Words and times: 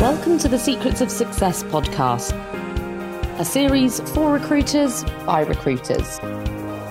Welcome 0.00 0.38
to 0.38 0.48
the 0.48 0.60
Secrets 0.60 1.00
of 1.00 1.10
Success 1.10 1.64
podcast, 1.64 2.32
a 3.40 3.44
series 3.44 3.98
for 4.12 4.32
recruiters 4.32 5.02
by 5.26 5.40
recruiters. 5.40 6.20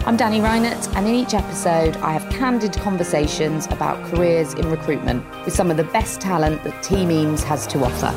I'm 0.05 0.17
Danni 0.17 0.41
Reinert, 0.41 0.93
and 0.93 1.07
in 1.07 1.15
each 1.15 1.33
episode, 1.33 1.95
I 1.97 2.11
have 2.11 2.29
candid 2.29 2.73
conversations 2.73 3.65
about 3.67 4.03
careers 4.11 4.53
in 4.55 4.69
recruitment 4.69 5.25
with 5.45 5.55
some 5.55 5.71
of 5.71 5.77
the 5.77 5.85
best 5.85 6.19
talent 6.19 6.65
that 6.65 6.83
Team 6.83 7.09
Eames 7.09 7.45
has 7.45 7.65
to 7.67 7.81
offer. 7.85 8.11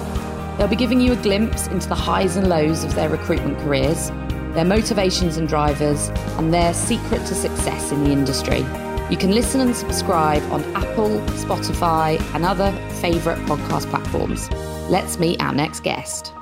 They'll 0.59 0.67
be 0.67 0.75
giving 0.75 1.01
you 1.01 1.13
a 1.13 1.23
glimpse 1.23 1.69
into 1.69 1.89
the 1.89 1.95
highs 1.95 2.35
and 2.35 2.49
lows 2.49 2.83
of 2.83 2.97
their 2.97 3.09
recruitment 3.09 3.59
careers, 3.61 4.09
their 4.55 4.65
motivations 4.65 5.37
and 5.37 5.47
drivers, 5.47 6.09
and 6.37 6.53
their 6.53 6.75
secret 6.75 7.25
to 7.27 7.35
success 7.37 7.93
in 7.93 8.03
the 8.03 8.11
industry. 8.11 8.67
You 9.09 9.17
can 9.17 9.31
listen 9.31 9.61
and 9.61 9.77
subscribe 9.77 10.43
on 10.51 10.65
Apple, 10.75 11.11
Spotify, 11.39 12.21
and 12.35 12.45
other 12.45 12.73
favourite 13.01 13.39
podcast 13.47 13.89
platforms. 13.91 14.49
Let's 14.91 15.21
meet 15.21 15.41
our 15.41 15.55
next 15.55 15.85
guest. 15.85 16.35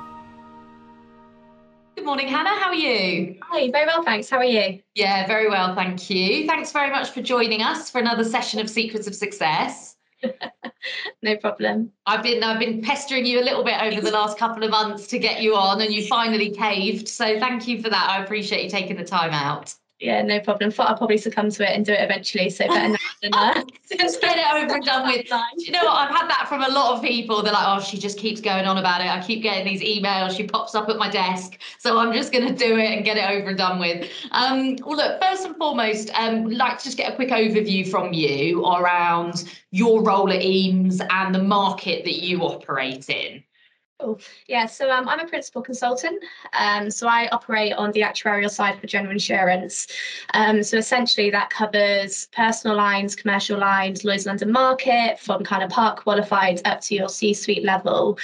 Good 1.95 2.03
morning, 2.03 2.27
Hannah. 2.27 2.59
How 2.59 2.69
are 2.69 2.73
you? 2.73 3.35
Hi, 3.43 3.69
very 3.69 3.85
well, 3.85 4.01
thanks. 4.01 4.27
How 4.27 4.37
are 4.37 4.43
you? 4.43 4.81
Yeah, 4.95 5.27
very 5.27 5.47
well, 5.47 5.75
thank 5.75 6.09
you. 6.09 6.47
Thanks 6.47 6.71
very 6.71 6.89
much 6.89 7.11
for 7.11 7.21
joining 7.21 7.61
us 7.61 7.91
for 7.91 7.99
another 7.99 8.23
session 8.23 8.59
of 8.59 8.67
Secrets 8.67 9.05
of 9.05 9.13
Success. 9.13 9.97
no 11.21 11.37
problem. 11.37 11.91
I've 12.07 12.23
been 12.23 12.41
I've 12.41 12.59
been 12.59 12.81
pestering 12.81 13.27
you 13.27 13.39
a 13.39 13.45
little 13.45 13.63
bit 13.63 13.79
over 13.83 14.01
the 14.01 14.09
last 14.09 14.39
couple 14.39 14.63
of 14.63 14.71
months 14.71 15.05
to 15.09 15.19
get 15.19 15.43
you 15.43 15.55
on, 15.55 15.79
and 15.81 15.93
you 15.93 16.07
finally 16.07 16.49
caved. 16.49 17.07
So 17.07 17.39
thank 17.39 17.67
you 17.67 17.83
for 17.83 17.91
that. 17.91 18.09
I 18.09 18.23
appreciate 18.23 18.63
you 18.63 18.69
taking 18.71 18.97
the 18.97 19.05
time 19.05 19.29
out. 19.29 19.75
Yeah, 19.99 20.21
no 20.21 20.39
problem. 20.39 20.71
Thought 20.71 20.91
I'll 20.91 20.97
probably 20.97 21.17
succumb 21.17 21.51
to 21.51 21.69
it 21.69 21.75
and 21.75 21.85
do 21.85 21.91
it 21.91 22.01
eventually. 22.01 22.49
So 22.49 22.67
better 22.67 22.89
now 22.93 22.97
than 23.21 23.33
uh, 23.33 23.63
Just 23.99 24.21
get 24.21 24.37
it 24.37 24.63
over 24.63 24.75
and 24.75 24.85
done 24.85 25.07
with. 25.07 25.29
you 25.57 25.71
know 25.73 25.83
what? 25.83 25.93
I've 25.93 26.15
had 26.15 26.29
that 26.29 26.45
from 26.47 26.63
a 26.63 26.69
lot 26.69 26.95
of 26.95 27.03
people. 27.03 27.43
They're 27.43 27.51
like, 27.51 27.67
oh, 27.67 27.81
she 27.81 27.97
just 27.97 28.17
keeps 28.17 28.39
going 28.39 28.65
on 28.65 28.77
about 28.77 29.01
it. 29.01 29.07
I 29.07 29.21
keep 29.21 29.43
getting 29.43 29.65
these 29.65 29.81
emails. 29.81 30.37
She 30.37 30.47
pops 30.47 30.73
up 30.73 30.87
at 30.87 30.97
my 30.97 31.09
desk. 31.09 31.59
So 31.79 31.97
I'm 31.97 32.13
just 32.13 32.31
going 32.31 32.47
to 32.47 32.55
do 32.55 32.77
it 32.77 32.91
and 32.91 33.03
get 33.03 33.17
it 33.17 33.29
over 33.29 33.49
and 33.49 33.57
done 33.57 33.77
with. 33.79 34.09
Um, 34.31 34.77
well, 34.85 34.95
look, 34.95 35.21
first 35.21 35.45
and 35.45 35.57
foremost, 35.57 36.11
um, 36.13 36.49
like 36.49 36.77
to 36.77 36.83
just 36.85 36.97
get 36.97 37.11
a 37.11 37.15
quick 37.15 37.29
overview 37.29 37.89
from 37.89 38.13
you 38.13 38.65
around 38.65 39.51
your 39.71 40.01
role 40.01 40.31
at 40.31 40.41
Eames 40.41 41.01
and 41.09 41.35
the 41.35 41.43
market 41.43 42.05
that 42.05 42.23
you 42.23 42.41
operate 42.41 43.09
in. 43.09 43.43
Cool. 43.99 44.19
Yeah, 44.47 44.65
so 44.65 44.89
um, 44.89 45.09
I'm 45.09 45.19
a 45.19 45.27
principal 45.27 45.61
consultant. 45.61 46.23
Um, 46.57 46.89
so 46.89 47.07
I 47.07 47.27
operate 47.29 47.73
on 47.73 47.91
the 47.91 48.01
actuarial 48.01 48.49
side 48.49 48.79
for 48.79 48.87
general 48.87 49.11
insurance. 49.11 49.87
Um, 50.33 50.63
so 50.63 50.77
essentially, 50.77 51.29
that 51.31 51.49
covers 51.49 52.27
personal 52.31 52.77
lines, 52.77 53.13
commercial 53.13 53.59
lines, 53.59 54.05
Lloyd's 54.05 54.25
London 54.25 54.51
Market, 54.51 55.19
from 55.19 55.43
kind 55.43 55.63
of 55.63 55.69
part 55.69 55.97
qualified 55.97 56.61
up 56.65 56.79
to 56.81 56.95
your 56.95 57.09
C-suite 57.09 57.65
level. 57.65 58.17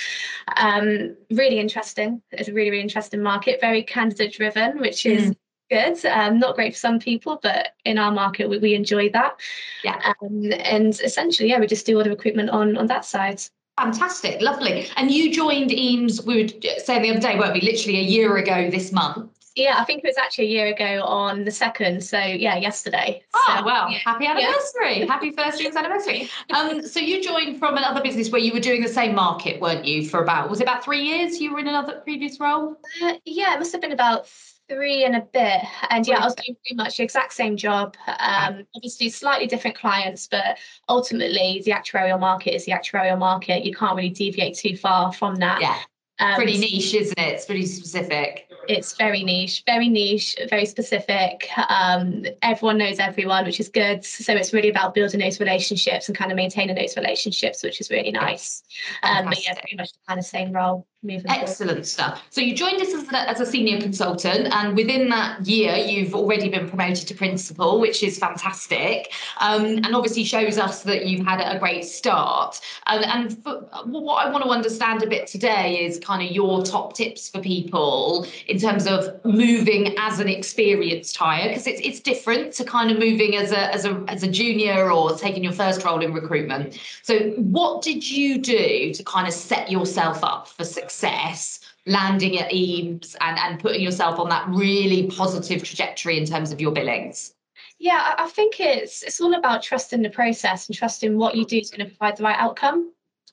Um, 0.55 1.17
really 1.31 1.59
interesting. 1.59 2.21
It's 2.31 2.47
a 2.47 2.53
really, 2.53 2.71
really 2.71 2.83
interesting 2.83 3.21
market. 3.21 3.59
Very 3.59 3.83
candidate 3.83 4.33
driven, 4.33 4.79
which 4.79 5.05
is 5.05 5.31
mm 5.31 5.35
good. 5.71 6.05
Um, 6.05 6.37
not 6.37 6.55
great 6.55 6.73
for 6.73 6.79
some 6.79 6.99
people, 6.99 7.39
but 7.41 7.69
in 7.85 7.97
our 7.97 8.11
market, 8.11 8.47
we, 8.47 8.59
we 8.59 8.75
enjoy 8.75 9.09
that. 9.09 9.39
Yeah. 9.83 10.13
Um, 10.21 10.51
and 10.53 10.99
essentially, 11.03 11.49
yeah, 11.49 11.59
we 11.59 11.65
just 11.65 11.87
do 11.87 11.97
all 11.97 12.03
the 12.03 12.09
recruitment 12.11 12.51
on 12.51 12.77
on 12.77 12.85
that 12.87 13.03
side. 13.03 13.41
Fantastic, 13.77 14.41
lovely. 14.41 14.87
And 14.95 15.11
you 15.11 15.33
joined 15.33 15.71
Eames, 15.71 16.25
we 16.25 16.43
were 16.43 16.49
uh, 16.49 16.79
saying 16.79 17.01
the 17.01 17.11
other 17.11 17.19
day, 17.19 17.37
weren't 17.37 17.53
we? 17.53 17.61
Literally 17.61 17.99
a 17.99 18.03
year 18.03 18.37
ago 18.37 18.71
this 18.71 18.93
month. 18.93 19.34
Yeah, 19.55 19.77
I 19.77 19.85
think 19.85 20.03
it 20.03 20.07
was 20.07 20.17
actually 20.17 20.45
a 20.45 20.49
year 20.49 20.67
ago 20.67 21.03
on 21.03 21.45
the 21.45 21.51
second. 21.51 22.03
So 22.03 22.19
yeah, 22.19 22.57
yesterday. 22.57 23.23
Oh 23.33 23.55
so, 23.57 23.65
well, 23.65 23.89
yeah. 23.89 23.99
happy 23.99 24.25
anniversary! 24.25 24.99
Yeah. 24.99 25.05
Happy 25.05 25.31
first 25.31 25.61
year's 25.61 25.75
anniversary. 25.75 26.29
Um, 26.53 26.81
so 26.81 26.99
you 26.99 27.23
joined 27.23 27.59
from 27.59 27.77
another 27.77 28.01
business 28.01 28.29
where 28.29 28.41
you 28.41 28.53
were 28.53 28.59
doing 28.59 28.81
the 28.81 28.89
same 28.89 29.15
market, 29.15 29.61
weren't 29.61 29.85
you? 29.85 30.07
For 30.07 30.21
about 30.21 30.49
was 30.49 30.59
it 30.59 30.63
about 30.63 30.83
three 30.83 31.03
years? 31.03 31.39
You 31.39 31.53
were 31.53 31.59
in 31.59 31.67
another 31.67 32.01
previous 32.01 32.39
role. 32.39 32.75
Uh, 33.01 33.13
yeah, 33.23 33.55
it 33.55 33.59
must 33.59 33.71
have 33.71 33.81
been 33.81 33.93
about 33.93 34.27
three 34.67 35.05
and 35.05 35.15
a 35.15 35.21
bit 35.21 35.61
and 35.89 36.07
yeah 36.07 36.17
i 36.17 36.25
was 36.25 36.33
doing 36.35 36.55
pretty 36.55 36.75
much 36.75 36.97
the 36.97 37.03
exact 37.03 37.33
same 37.33 37.55
job 37.55 37.95
um, 38.07 38.65
obviously 38.75 39.09
slightly 39.09 39.45
different 39.45 39.77
clients 39.77 40.27
but 40.27 40.57
ultimately 40.89 41.61
the 41.65 41.71
actuarial 41.71 42.19
market 42.19 42.55
is 42.55 42.65
the 42.65 42.71
actuarial 42.71 43.17
market 43.17 43.63
you 43.63 43.73
can't 43.73 43.95
really 43.95 44.09
deviate 44.09 44.57
too 44.57 44.75
far 44.75 45.13
from 45.13 45.35
that 45.35 45.61
yeah 45.61 45.77
um, 46.19 46.35
pretty 46.35 46.57
niche 46.57 46.93
isn't 46.95 47.19
it 47.19 47.33
it's 47.33 47.45
pretty 47.45 47.65
specific 47.65 48.49
it's 48.67 48.95
very 48.97 49.23
niche 49.23 49.63
very 49.65 49.89
niche 49.89 50.35
very 50.49 50.65
specific. 50.65 51.47
Um, 51.69 52.25
everyone 52.41 52.77
knows 52.77 52.99
everyone 52.99 53.45
which 53.45 53.59
is 53.59 53.69
good. 53.69 54.03
So 54.05 54.33
it's 54.33 54.53
really 54.53 54.69
about 54.69 54.93
building 54.93 55.19
those 55.19 55.39
relationships 55.39 56.07
and 56.07 56.17
kind 56.17 56.31
of 56.31 56.35
maintaining 56.35 56.75
those 56.75 56.95
relationships 56.95 57.63
which 57.63 57.81
is 57.81 57.89
really 57.89 58.11
nice. 58.11 58.63
Um, 59.03 59.25
but 59.25 59.43
yeah 59.43 59.53
pretty 59.53 59.75
much 59.75 59.91
the 59.91 59.99
kind 60.07 60.19
of 60.19 60.25
same 60.25 60.51
role 60.51 60.87
Excellent 61.09 61.85
stuff. 61.85 62.23
So 62.29 62.41
you 62.41 62.55
joined 62.55 62.81
us 62.81 62.93
as 62.93 63.07
a, 63.07 63.29
as 63.29 63.39
a 63.39 63.45
senior 63.45 63.79
consultant, 63.79 64.47
and 64.51 64.75
within 64.75 65.09
that 65.09 65.45
year, 65.45 65.75
you've 65.75 66.15
already 66.15 66.49
been 66.49 66.67
promoted 66.67 67.07
to 67.07 67.13
principal, 67.13 67.79
which 67.79 68.01
is 68.01 68.17
fantastic, 68.17 69.11
um, 69.39 69.65
and 69.65 69.95
obviously 69.95 70.23
shows 70.23 70.57
us 70.57 70.83
that 70.83 71.05
you've 71.05 71.25
had 71.25 71.39
a 71.39 71.59
great 71.59 71.85
start. 71.85 72.59
And, 72.87 73.05
and 73.05 73.43
for, 73.43 73.59
what 73.85 74.25
I 74.25 74.31
want 74.31 74.43
to 74.43 74.49
understand 74.49 75.03
a 75.03 75.07
bit 75.07 75.27
today 75.27 75.85
is 75.85 75.99
kind 75.99 76.27
of 76.27 76.33
your 76.33 76.63
top 76.63 76.93
tips 76.93 77.29
for 77.29 77.39
people 77.39 78.25
in 78.47 78.57
terms 78.57 78.87
of 78.87 79.23
moving 79.23 79.95
as 79.99 80.19
an 80.19 80.27
experienced 80.27 81.15
hire, 81.17 81.49
because 81.49 81.67
it's 81.67 81.81
it's 81.81 81.99
different 81.99 82.53
to 82.53 82.63
kind 82.63 82.89
of 82.89 82.97
moving 82.97 83.35
as 83.35 83.51
a 83.51 83.73
as 83.73 83.85
a 83.85 84.03
as 84.07 84.23
a 84.23 84.27
junior 84.27 84.91
or 84.91 85.15
taking 85.15 85.43
your 85.43 85.53
first 85.53 85.83
role 85.83 86.01
in 86.01 86.13
recruitment. 86.13 86.79
So 87.03 87.19
what 87.31 87.81
did 87.81 88.09
you 88.09 88.39
do 88.39 88.93
to 88.93 89.03
kind 89.03 89.27
of 89.27 89.33
set 89.33 89.69
yourself 89.69 90.23
up 90.23 90.47
for 90.47 90.63
success? 90.63 90.94
Success 90.95 91.59
landing 91.85 92.39
at 92.39 92.51
Eames 92.51 93.15
and, 93.21 93.37
and 93.37 93.59
putting 93.59 93.81
yourself 93.81 94.19
on 94.19 94.29
that 94.29 94.47
really 94.49 95.07
positive 95.07 95.63
trajectory 95.63 96.17
in 96.17 96.25
terms 96.25 96.51
of 96.51 96.59
your 96.59 96.71
billings? 96.71 97.33
Yeah, 97.77 98.15
I 98.17 98.27
think 98.29 98.59
it's 98.59 99.03
it's 99.03 99.19
all 99.19 99.33
about 99.33 99.61
trusting 99.61 100.01
the 100.01 100.09
process 100.09 100.67
and 100.67 100.77
trusting 100.77 101.17
what 101.17 101.35
you 101.35 101.45
do 101.45 101.57
is 101.57 101.69
going 101.69 101.87
to 101.87 101.95
provide 101.95 102.17
the 102.17 102.23
right 102.23 102.39
outcome. 102.39 102.91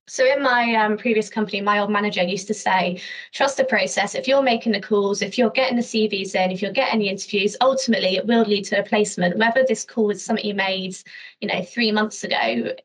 So 0.09 0.27
in 0.27 0.43
my 0.43 0.75
um, 0.75 0.97
previous 0.97 1.31
company, 1.31 1.61
my 1.61 1.79
old 1.79 1.91
manager 1.91 2.23
used 2.25 2.49
to 2.49 2.55
say, 2.55 3.01
trust 3.33 3.57
the 3.57 3.65
process. 3.65 4.17
If 4.17 4.27
you're 4.27 4.43
making 4.43 4.73
the 4.73 4.81
calls, 4.81 5.23
if 5.23 5.39
you're 5.39 5.51
getting 5.51 5.77
the 5.77 5.83
CVs 5.83 6.35
in, 6.35 6.51
if 6.51 6.61
you're 6.61 6.73
getting 6.73 6.99
the 6.99 7.09
interviews, 7.09 7.57
ultimately 7.61 8.17
it 8.17 8.27
will 8.27 8.43
lead 8.43 8.65
to 8.67 8.81
a 8.81 8.83
placement. 8.83 9.39
Whether 9.39 9.65
this 9.65 9.85
call 9.85 10.11
is 10.11 10.25
something 10.25 10.45
you 10.45 10.55
made, 10.55 10.97
you 11.41 11.47
know, 11.47 11.63
three 11.63 11.93
months 11.93 12.25
ago, 12.25 12.37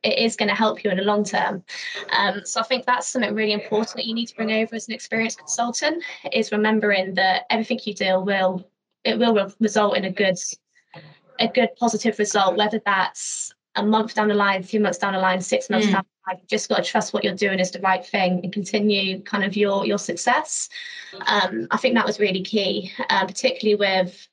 it 0.03 0.19
is 0.19 0.35
going 0.35 0.49
to 0.49 0.55
help 0.55 0.83
you 0.83 0.91
in 0.91 0.97
the 0.97 1.03
long 1.03 1.23
term. 1.23 1.63
Um, 2.11 2.41
so 2.45 2.59
I 2.59 2.63
think 2.63 2.85
that's 2.85 3.07
something 3.07 3.33
really 3.33 3.53
important 3.53 3.95
that 3.95 4.05
you 4.05 4.13
need 4.13 4.27
to 4.27 4.35
bring 4.35 4.51
over 4.51 4.75
as 4.75 4.87
an 4.87 4.93
experienced 4.93 5.39
consultant 5.39 6.03
is 6.31 6.51
remembering 6.51 7.15
that 7.15 7.45
everything 7.49 7.79
you 7.83 7.95
do 7.95 8.19
will 8.19 8.69
it 9.03 9.17
will 9.17 9.51
result 9.59 9.97
in 9.97 10.05
a 10.05 10.11
good 10.11 10.37
a 11.39 11.47
good 11.47 11.69
positive 11.79 12.19
result, 12.19 12.57
whether 12.57 12.81
that's 12.85 13.53
a 13.77 13.83
month 13.83 14.15
down 14.15 14.27
the 14.27 14.33
line, 14.33 14.63
three 14.63 14.79
months 14.79 14.97
down 14.97 15.13
the 15.13 15.19
line, 15.19 15.39
six 15.41 15.69
months 15.69 15.87
mm. 15.87 15.93
down 15.93 16.05
I've 16.27 16.45
just 16.47 16.69
got 16.69 16.77
to 16.77 16.83
trust 16.83 17.13
what 17.13 17.23
you're 17.23 17.33
doing 17.33 17.59
is 17.59 17.71
the 17.71 17.79
right 17.79 18.05
thing 18.05 18.41
and 18.43 18.51
continue 18.51 19.21
kind 19.21 19.43
of 19.43 19.55
your 19.55 19.85
your 19.85 19.97
success. 19.97 20.69
Um, 21.25 21.67
I 21.71 21.77
think 21.77 21.95
that 21.95 22.05
was 22.05 22.19
really 22.19 22.43
key, 22.43 22.91
uh, 23.09 23.25
particularly 23.25 23.75
with 23.75 24.27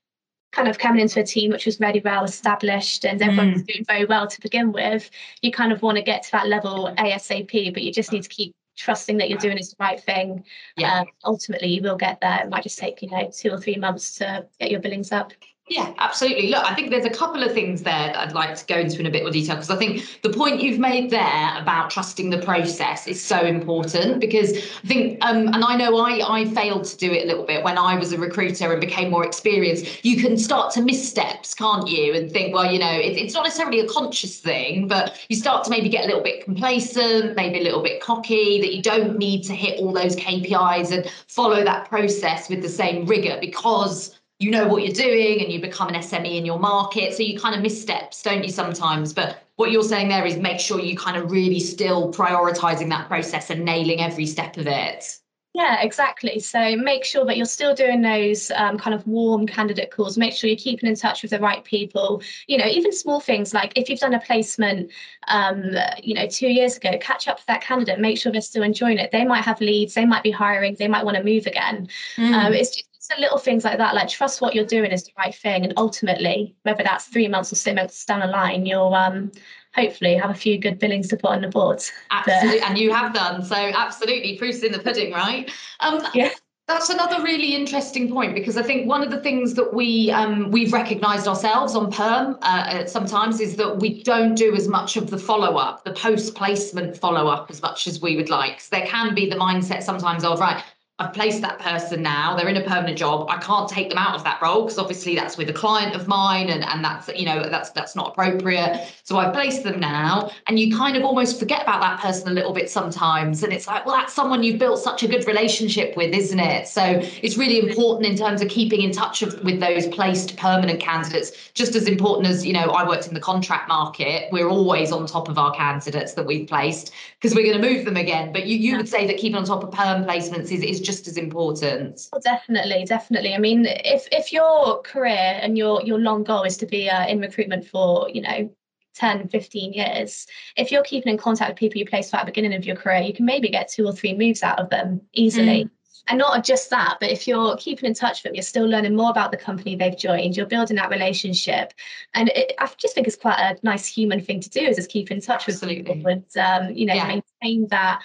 kind 0.52 0.68
of 0.68 0.78
coming 0.78 1.00
into 1.00 1.20
a 1.20 1.24
team 1.24 1.50
which 1.50 1.66
was 1.66 1.76
very 1.76 2.00
well 2.04 2.24
established 2.24 3.04
and 3.04 3.20
everyone 3.22 3.50
mm. 3.50 3.52
was 3.54 3.62
doing 3.62 3.84
very 3.86 4.04
well 4.04 4.26
to 4.26 4.40
begin 4.40 4.72
with. 4.72 5.10
You 5.42 5.52
kind 5.52 5.72
of 5.72 5.82
want 5.82 5.96
to 5.96 6.02
get 6.02 6.24
to 6.24 6.32
that 6.32 6.48
level 6.48 6.92
ASAP, 6.98 7.72
but 7.72 7.82
you 7.82 7.92
just 7.92 8.12
need 8.12 8.22
to 8.22 8.28
keep 8.28 8.54
trusting 8.76 9.16
that 9.18 9.30
you're 9.30 9.38
doing 9.38 9.58
is 9.58 9.70
the 9.70 9.76
right 9.78 10.00
thing. 10.00 10.44
Yeah. 10.76 11.00
Um, 11.00 11.06
ultimately, 11.24 11.68
you 11.68 11.82
will 11.82 11.96
get 11.96 12.20
there. 12.20 12.42
It 12.42 12.50
might 12.50 12.64
just 12.64 12.78
take 12.78 13.02
you 13.02 13.10
know 13.10 13.30
two 13.32 13.50
or 13.50 13.60
three 13.60 13.76
months 13.76 14.16
to 14.16 14.46
get 14.58 14.70
your 14.70 14.80
billings 14.80 15.12
up. 15.12 15.32
Yeah, 15.66 15.94
absolutely. 15.96 16.48
Look, 16.50 16.62
I 16.62 16.74
think 16.74 16.90
there's 16.90 17.06
a 17.06 17.10
couple 17.10 17.42
of 17.42 17.52
things 17.52 17.82
there 17.82 18.08
that 18.08 18.16
I'd 18.16 18.32
like 18.32 18.54
to 18.54 18.66
go 18.66 18.76
into 18.76 19.00
in 19.00 19.06
a 19.06 19.10
bit 19.10 19.22
more 19.22 19.30
detail 19.30 19.56
because 19.56 19.70
I 19.70 19.76
think 19.76 20.20
the 20.20 20.28
point 20.28 20.60
you've 20.60 20.78
made 20.78 21.08
there 21.08 21.58
about 21.58 21.88
trusting 21.88 22.28
the 22.28 22.42
process 22.42 23.06
is 23.06 23.22
so 23.22 23.40
important 23.40 24.20
because 24.20 24.52
I 24.52 24.86
think, 24.86 25.24
um, 25.24 25.46
and 25.48 25.64
I 25.64 25.74
know 25.76 25.96
I, 25.96 26.40
I 26.40 26.44
failed 26.44 26.84
to 26.84 26.96
do 26.98 27.10
it 27.10 27.24
a 27.24 27.26
little 27.26 27.46
bit 27.46 27.64
when 27.64 27.78
I 27.78 27.96
was 27.96 28.12
a 28.12 28.18
recruiter 28.18 28.72
and 28.72 28.80
became 28.80 29.10
more 29.10 29.24
experienced. 29.24 30.04
You 30.04 30.20
can 30.22 30.36
start 30.36 30.70
to 30.74 30.82
miss 30.82 31.08
steps, 31.08 31.54
can't 31.54 31.88
you? 31.88 32.12
And 32.12 32.30
think, 32.30 32.54
well, 32.54 32.70
you 32.70 32.78
know, 32.78 32.92
it, 32.92 33.16
it's 33.16 33.32
not 33.32 33.44
necessarily 33.44 33.80
a 33.80 33.88
conscious 33.88 34.40
thing, 34.40 34.86
but 34.86 35.18
you 35.30 35.36
start 35.36 35.64
to 35.64 35.70
maybe 35.70 35.88
get 35.88 36.04
a 36.04 36.08
little 36.08 36.22
bit 36.22 36.44
complacent, 36.44 37.36
maybe 37.36 37.58
a 37.60 37.62
little 37.62 37.82
bit 37.82 38.02
cocky, 38.02 38.60
that 38.60 38.74
you 38.74 38.82
don't 38.82 39.16
need 39.16 39.44
to 39.44 39.54
hit 39.54 39.80
all 39.80 39.94
those 39.94 40.14
KPIs 40.14 40.92
and 40.92 41.10
follow 41.26 41.64
that 41.64 41.88
process 41.88 42.50
with 42.50 42.60
the 42.60 42.68
same 42.68 43.06
rigor 43.06 43.38
because 43.40 44.14
you 44.38 44.50
know 44.50 44.66
what 44.66 44.82
you're 44.82 44.94
doing 44.94 45.40
and 45.40 45.52
you 45.52 45.60
become 45.60 45.88
an 45.88 45.94
SME 45.94 46.36
in 46.36 46.44
your 46.44 46.58
market. 46.58 47.14
So 47.14 47.22
you 47.22 47.38
kind 47.38 47.54
of 47.54 47.62
miss 47.62 47.80
steps, 47.80 48.22
don't 48.22 48.42
you, 48.42 48.50
sometimes? 48.50 49.12
But 49.12 49.38
what 49.56 49.70
you're 49.70 49.84
saying 49.84 50.08
there 50.08 50.26
is 50.26 50.36
make 50.36 50.58
sure 50.58 50.80
you 50.80 50.96
kind 50.96 51.16
of 51.16 51.30
really 51.30 51.60
still 51.60 52.12
prioritizing 52.12 52.88
that 52.90 53.08
process 53.08 53.50
and 53.50 53.64
nailing 53.64 54.00
every 54.00 54.26
step 54.26 54.56
of 54.56 54.66
it. 54.66 55.18
Yeah, 55.54 55.82
exactly. 55.82 56.40
So 56.40 56.74
make 56.74 57.04
sure 57.04 57.24
that 57.26 57.36
you're 57.36 57.46
still 57.46 57.76
doing 57.76 58.02
those 58.02 58.50
um, 58.56 58.76
kind 58.76 58.92
of 58.92 59.06
warm 59.06 59.46
candidate 59.46 59.92
calls. 59.92 60.18
Make 60.18 60.32
sure 60.32 60.50
you're 60.50 60.56
keeping 60.56 60.88
in 60.88 60.96
touch 60.96 61.22
with 61.22 61.30
the 61.30 61.38
right 61.38 61.62
people. 61.62 62.22
You 62.48 62.58
know, 62.58 62.66
even 62.66 62.92
small 62.92 63.20
things 63.20 63.54
like 63.54 63.72
if 63.76 63.88
you've 63.88 64.00
done 64.00 64.14
a 64.14 64.20
placement, 64.20 64.90
um, 65.28 65.62
you 66.02 66.14
know, 66.14 66.26
two 66.26 66.48
years 66.48 66.76
ago, 66.76 66.98
catch 67.00 67.28
up 67.28 67.36
with 67.36 67.46
that 67.46 67.62
candidate. 67.62 68.00
Make 68.00 68.18
sure 68.18 68.32
they're 68.32 68.40
still 68.40 68.64
enjoying 68.64 68.98
it. 68.98 69.12
They 69.12 69.24
might 69.24 69.44
have 69.44 69.60
leads. 69.60 69.94
They 69.94 70.04
might 70.04 70.24
be 70.24 70.32
hiring. 70.32 70.74
They 70.76 70.88
might 70.88 71.04
want 71.04 71.18
to 71.18 71.22
move 71.22 71.46
again. 71.46 71.86
Mm. 72.16 72.32
Um, 72.32 72.52
it's 72.52 72.82
it's 73.10 73.20
little 73.20 73.38
things 73.38 73.64
like 73.64 73.78
that. 73.78 73.94
Like 73.94 74.08
trust 74.08 74.40
what 74.40 74.54
you're 74.54 74.64
doing 74.64 74.92
is 74.92 75.04
the 75.04 75.12
right 75.18 75.34
thing, 75.34 75.64
and 75.64 75.72
ultimately, 75.76 76.54
whether 76.62 76.82
that's 76.82 77.06
three 77.06 77.28
months 77.28 77.52
or 77.52 77.56
six 77.56 77.74
months 77.74 78.04
down 78.04 78.20
the 78.20 78.26
line, 78.26 78.66
you'll 78.66 78.94
um, 78.94 79.30
hopefully 79.74 80.14
have 80.14 80.30
a 80.30 80.34
few 80.34 80.58
good 80.58 80.78
billings 80.78 81.08
to 81.08 81.16
put 81.16 81.30
on 81.30 81.42
the 81.42 81.48
board. 81.48 81.82
Absolutely, 82.10 82.60
and 82.60 82.78
you 82.78 82.92
have 82.92 83.12
done 83.12 83.44
so. 83.44 83.56
Absolutely, 83.56 84.38
proof's 84.38 84.62
in 84.62 84.72
the 84.72 84.78
pudding, 84.78 85.12
right? 85.12 85.50
Um, 85.80 86.02
yeah. 86.14 86.30
That's 86.66 86.88
another 86.88 87.22
really 87.22 87.54
interesting 87.54 88.10
point 88.10 88.34
because 88.34 88.56
I 88.56 88.62
think 88.62 88.88
one 88.88 89.02
of 89.02 89.10
the 89.10 89.20
things 89.20 89.52
that 89.52 89.74
we 89.74 90.10
um, 90.10 90.50
we've 90.50 90.72
recognised 90.72 91.28
ourselves 91.28 91.76
on 91.76 91.92
perm 91.92 92.38
uh, 92.40 92.46
uh, 92.46 92.86
sometimes 92.86 93.38
is 93.38 93.56
that 93.56 93.80
we 93.80 94.02
don't 94.02 94.34
do 94.34 94.54
as 94.56 94.66
much 94.66 94.96
of 94.96 95.10
the 95.10 95.18
follow 95.18 95.56
up, 95.56 95.84
the 95.84 95.92
post 95.92 96.34
placement 96.34 96.96
follow 96.96 97.26
up 97.26 97.50
as 97.50 97.60
much 97.60 97.86
as 97.86 98.00
we 98.00 98.16
would 98.16 98.30
like. 98.30 98.62
So 98.62 98.78
there 98.78 98.86
can 98.86 99.14
be 99.14 99.28
the 99.28 99.36
mindset 99.36 99.82
sometimes 99.82 100.24
of 100.24 100.40
right, 100.40 100.64
I've 101.00 101.12
placed 101.12 101.40
that 101.40 101.58
person 101.58 102.02
now, 102.02 102.36
they're 102.36 102.48
in 102.48 102.56
a 102.56 102.62
permanent 102.62 102.96
job. 102.96 103.26
I 103.28 103.38
can't 103.38 103.68
take 103.68 103.88
them 103.88 103.98
out 103.98 104.14
of 104.14 104.22
that 104.22 104.40
role 104.40 104.62
because 104.62 104.78
obviously 104.78 105.16
that's 105.16 105.36
with 105.36 105.50
a 105.50 105.52
client 105.52 105.96
of 105.96 106.06
mine 106.06 106.50
and, 106.50 106.62
and 106.62 106.84
that's, 106.84 107.08
you 107.16 107.26
know, 107.26 107.48
that's 107.50 107.70
that's 107.70 107.96
not 107.96 108.10
appropriate. 108.10 108.92
So 109.02 109.18
I've 109.18 109.32
placed 109.32 109.64
them 109.64 109.80
now. 109.80 110.30
And 110.46 110.56
you 110.56 110.76
kind 110.76 110.96
of 110.96 111.02
almost 111.02 111.40
forget 111.40 111.62
about 111.62 111.80
that 111.80 111.98
person 111.98 112.28
a 112.28 112.30
little 112.30 112.52
bit 112.52 112.70
sometimes. 112.70 113.42
And 113.42 113.52
it's 113.52 113.66
like, 113.66 113.84
well, 113.84 113.96
that's 113.96 114.12
someone 114.12 114.44
you've 114.44 114.60
built 114.60 114.78
such 114.78 115.02
a 115.02 115.08
good 115.08 115.26
relationship 115.26 115.96
with, 115.96 116.14
isn't 116.14 116.38
it? 116.38 116.68
So 116.68 116.84
it's 116.84 117.36
really 117.36 117.58
important 117.58 118.06
in 118.06 118.16
terms 118.16 118.40
of 118.40 118.48
keeping 118.48 118.82
in 118.82 118.92
touch 118.92 119.20
of, 119.22 119.42
with 119.42 119.58
those 119.58 119.88
placed 119.88 120.36
permanent 120.36 120.78
candidates, 120.78 121.32
just 121.54 121.74
as 121.74 121.88
important 121.88 122.28
as, 122.28 122.46
you 122.46 122.52
know, 122.52 122.66
I 122.66 122.86
worked 122.86 123.08
in 123.08 123.14
the 123.14 123.20
contract 123.20 123.66
market. 123.66 124.30
We're 124.30 124.48
always 124.48 124.92
on 124.92 125.06
top 125.06 125.28
of 125.28 125.38
our 125.38 125.52
candidates 125.56 126.12
that 126.12 126.24
we've 126.24 126.46
placed 126.46 126.92
because 127.20 127.34
we're 127.34 127.44
going 127.44 127.60
to 127.60 127.68
move 127.68 127.84
them 127.84 127.96
again. 127.96 128.32
But 128.32 128.46
you, 128.46 128.56
you 128.56 128.76
would 128.76 128.88
say 128.88 129.08
that 129.08 129.16
keeping 129.16 129.34
on 129.34 129.44
top 129.44 129.64
of 129.64 129.72
perm 129.72 130.04
placements 130.04 130.52
is, 130.52 130.62
is 130.62 130.83
just 130.84 131.08
as 131.08 131.16
important. 131.16 132.08
Well, 132.12 132.20
definitely, 132.22 132.84
definitely. 132.84 133.34
I 133.34 133.38
mean, 133.38 133.66
if 133.66 134.06
if 134.12 134.32
your 134.32 134.82
career 134.82 135.38
and 135.42 135.58
your 135.58 135.82
your 135.82 135.98
long 135.98 136.24
goal 136.24 136.42
is 136.42 136.56
to 136.58 136.66
be 136.66 136.88
uh, 136.88 137.06
in 137.06 137.20
recruitment 137.20 137.66
for 137.66 138.08
you 138.10 138.22
know 138.22 138.50
10, 138.94 139.28
15 139.28 139.72
years, 139.72 140.26
if 140.56 140.70
you're 140.70 140.84
keeping 140.84 141.12
in 141.12 141.18
contact 141.18 141.50
with 141.50 141.58
people 141.58 141.78
you 141.78 141.86
placed 141.86 142.14
at 142.14 142.20
the 142.20 142.26
beginning 142.26 142.54
of 142.54 142.64
your 142.64 142.76
career, 142.76 143.02
you 143.02 143.12
can 143.12 143.24
maybe 143.24 143.48
get 143.48 143.68
two 143.68 143.86
or 143.86 143.92
three 143.92 144.14
moves 144.14 144.42
out 144.42 144.58
of 144.58 144.70
them 144.70 145.00
easily. 145.12 145.64
Mm. 145.64 145.70
And 146.06 146.18
not 146.18 146.44
just 146.44 146.68
that, 146.68 146.98
but 147.00 147.10
if 147.10 147.26
you're 147.26 147.56
keeping 147.56 147.86
in 147.88 147.94
touch 147.94 148.18
with 148.18 148.24
them, 148.24 148.34
you're 148.34 148.42
still 148.42 148.66
learning 148.66 148.94
more 148.94 149.08
about 149.08 149.30
the 149.30 149.38
company 149.38 149.74
they've 149.74 149.96
joined, 149.96 150.36
you're 150.36 150.44
building 150.44 150.76
that 150.76 150.90
relationship. 150.90 151.72
And 152.12 152.28
it, 152.28 152.52
I 152.58 152.68
just 152.76 152.94
think 152.94 153.06
it's 153.06 153.16
quite 153.16 153.38
a 153.38 153.56
nice 153.62 153.86
human 153.86 154.20
thing 154.20 154.40
to 154.40 154.50
do 154.50 154.60
is 154.60 154.76
just 154.76 154.90
keep 154.90 155.10
in 155.10 155.22
touch 155.22 155.48
Absolutely. 155.48 155.78
with 155.78 155.96
people 155.96 156.10
and, 156.10 156.36
um, 156.36 156.76
you 156.76 156.84
know, 156.84 156.92
yeah. 156.92 157.20
maintain 157.40 157.68
that 157.68 158.02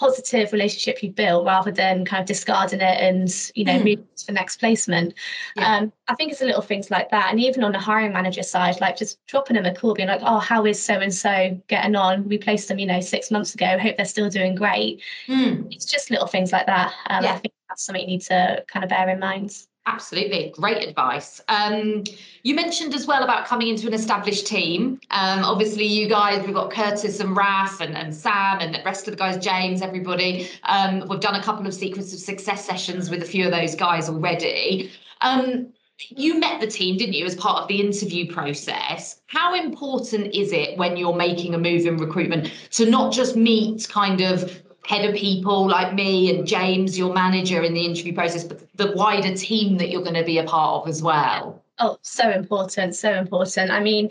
positive 0.00 0.50
relationship 0.50 1.02
you 1.02 1.10
built 1.10 1.44
rather 1.44 1.70
than 1.70 2.06
kind 2.06 2.22
of 2.22 2.26
discarding 2.26 2.80
it 2.80 2.98
and 3.02 3.50
you 3.54 3.66
know 3.66 3.74
mm. 3.74 3.84
moving 3.84 4.08
to 4.16 4.26
the 4.26 4.32
next 4.32 4.56
placement 4.56 5.12
yeah. 5.56 5.76
um, 5.76 5.92
i 6.08 6.14
think 6.14 6.32
it's 6.32 6.40
a 6.40 6.46
little 6.46 6.62
things 6.62 6.90
like 6.90 7.10
that 7.10 7.30
and 7.30 7.38
even 7.38 7.62
on 7.62 7.70
the 7.70 7.78
hiring 7.78 8.10
manager 8.10 8.42
side 8.42 8.80
like 8.80 8.96
just 8.96 9.18
dropping 9.26 9.56
them 9.56 9.66
a 9.66 9.74
call 9.74 9.92
being 9.92 10.08
like 10.08 10.22
oh 10.24 10.38
how 10.38 10.64
is 10.64 10.82
so 10.82 10.94
and 10.94 11.12
so 11.12 11.60
getting 11.68 11.94
on 11.94 12.26
we 12.26 12.38
placed 12.38 12.66
them 12.66 12.78
you 12.78 12.86
know 12.86 12.98
six 12.98 13.30
months 13.30 13.54
ago 13.54 13.76
hope 13.78 13.94
they're 13.98 14.06
still 14.06 14.30
doing 14.30 14.54
great 14.54 15.02
mm. 15.28 15.70
it's 15.70 15.84
just 15.84 16.10
little 16.10 16.26
things 16.26 16.50
like 16.50 16.64
that 16.64 16.90
um, 17.10 17.22
yeah. 17.22 17.34
i 17.34 17.36
think 17.36 17.52
that's 17.68 17.84
something 17.84 18.00
you 18.00 18.08
need 18.08 18.22
to 18.22 18.64
kind 18.68 18.82
of 18.82 18.88
bear 18.88 19.06
in 19.10 19.18
mind 19.18 19.54
Absolutely, 19.92 20.52
great 20.56 20.86
advice. 20.86 21.40
Um, 21.48 22.04
you 22.44 22.54
mentioned 22.54 22.94
as 22.94 23.08
well 23.08 23.24
about 23.24 23.44
coming 23.44 23.66
into 23.66 23.88
an 23.88 23.92
established 23.92 24.46
team. 24.46 25.00
Um, 25.10 25.42
obviously, 25.44 25.84
you 25.84 26.08
guys, 26.08 26.46
we've 26.46 26.54
got 26.54 26.70
Curtis 26.70 27.18
and 27.18 27.36
Raf 27.36 27.80
and, 27.80 27.96
and 27.96 28.14
Sam 28.14 28.60
and 28.60 28.72
the 28.72 28.80
rest 28.84 29.08
of 29.08 29.14
the 29.14 29.18
guys, 29.18 29.36
James, 29.44 29.82
everybody. 29.82 30.48
Um, 30.62 31.08
we've 31.08 31.18
done 31.18 31.34
a 31.34 31.42
couple 31.42 31.66
of 31.66 31.74
Secrets 31.74 32.12
of 32.12 32.20
Success 32.20 32.64
sessions 32.64 33.10
with 33.10 33.20
a 33.20 33.26
few 33.26 33.44
of 33.44 33.50
those 33.50 33.74
guys 33.74 34.08
already. 34.08 34.92
Um, 35.22 35.72
you 36.10 36.38
met 36.38 36.60
the 36.60 36.68
team, 36.68 36.96
didn't 36.96 37.14
you, 37.14 37.26
as 37.26 37.34
part 37.34 37.60
of 37.62 37.68
the 37.68 37.80
interview 37.80 38.32
process? 38.32 39.20
How 39.26 39.54
important 39.56 40.32
is 40.32 40.52
it 40.52 40.78
when 40.78 40.96
you're 40.96 41.16
making 41.16 41.52
a 41.54 41.58
move 41.58 41.84
in 41.84 41.96
recruitment 41.96 42.52
to 42.70 42.88
not 42.88 43.12
just 43.12 43.34
meet 43.34 43.88
kind 43.88 44.20
of 44.20 44.62
head 44.90 45.08
of 45.08 45.14
people 45.14 45.68
like 45.68 45.94
me 45.94 46.34
and 46.34 46.44
James, 46.44 46.98
your 46.98 47.14
manager 47.14 47.62
in 47.62 47.74
the 47.74 47.84
interview 47.84 48.12
process, 48.12 48.42
but 48.42 48.60
the 48.74 48.90
wider 48.96 49.36
team 49.36 49.76
that 49.78 49.88
you're 49.88 50.02
going 50.02 50.16
to 50.16 50.24
be 50.24 50.38
a 50.38 50.42
part 50.42 50.82
of 50.82 50.88
as 50.88 51.00
well? 51.00 51.62
Oh, 51.78 51.96
so 52.02 52.28
important, 52.28 52.96
so 52.96 53.12
important. 53.14 53.70
I 53.70 53.78
mean, 53.78 54.10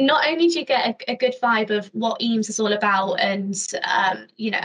not 0.00 0.26
only 0.26 0.48
do 0.48 0.58
you 0.58 0.64
get 0.64 0.88
a, 0.88 1.12
a 1.12 1.16
good 1.16 1.34
vibe 1.42 1.68
of 1.68 1.88
what 1.88 2.20
Eames 2.22 2.48
is 2.48 2.58
all 2.58 2.72
about 2.72 3.16
and, 3.16 3.54
um, 3.84 4.26
you 4.38 4.52
know, 4.52 4.64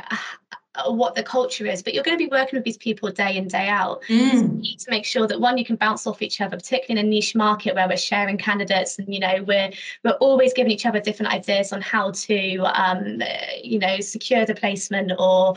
what 0.88 1.16
the 1.16 1.24
culture 1.24 1.66
is, 1.66 1.82
but 1.82 1.94
you're 1.94 2.04
going 2.04 2.18
to 2.18 2.24
be 2.24 2.30
working 2.30 2.58
with 2.58 2.64
these 2.64 2.78
people 2.78 3.12
day 3.12 3.38
in, 3.38 3.48
day 3.48 3.68
out. 3.68 4.02
Mm. 4.04 4.32
So 4.32 4.38
you 4.38 4.48
need 4.48 4.80
to 4.80 4.92
make 4.92 5.06
sure 5.06 5.28
that 5.28 5.40
one, 5.40 5.58
you 5.58 5.66
can 5.66 5.76
bounce 5.76 6.06
off 6.06 6.22
each 6.22 6.42
other, 6.42 6.58
particularly 6.58 7.00
in 7.00 7.06
a 7.06 7.10
niche 7.10 7.36
market 7.36 7.76
where 7.76 7.88
we're 7.88 7.98
sharing 7.98 8.38
candidates 8.38 9.00
and, 9.00 9.14
you 9.14 9.20
know, 9.20 9.44
we're 9.48 9.72
we're 10.04 10.12
always 10.14 10.54
giving 10.54 10.72
each 10.72 10.86
other 10.86 11.00
different 11.00 11.32
ideas 11.32 11.72
on 11.74 11.82
how 11.82 12.12
to, 12.12 12.58
um, 12.60 13.22
you 13.64 13.80
know, 13.80 14.00
secure 14.00 14.46
the 14.46 14.56
placement 14.56 15.12
or, 15.18 15.56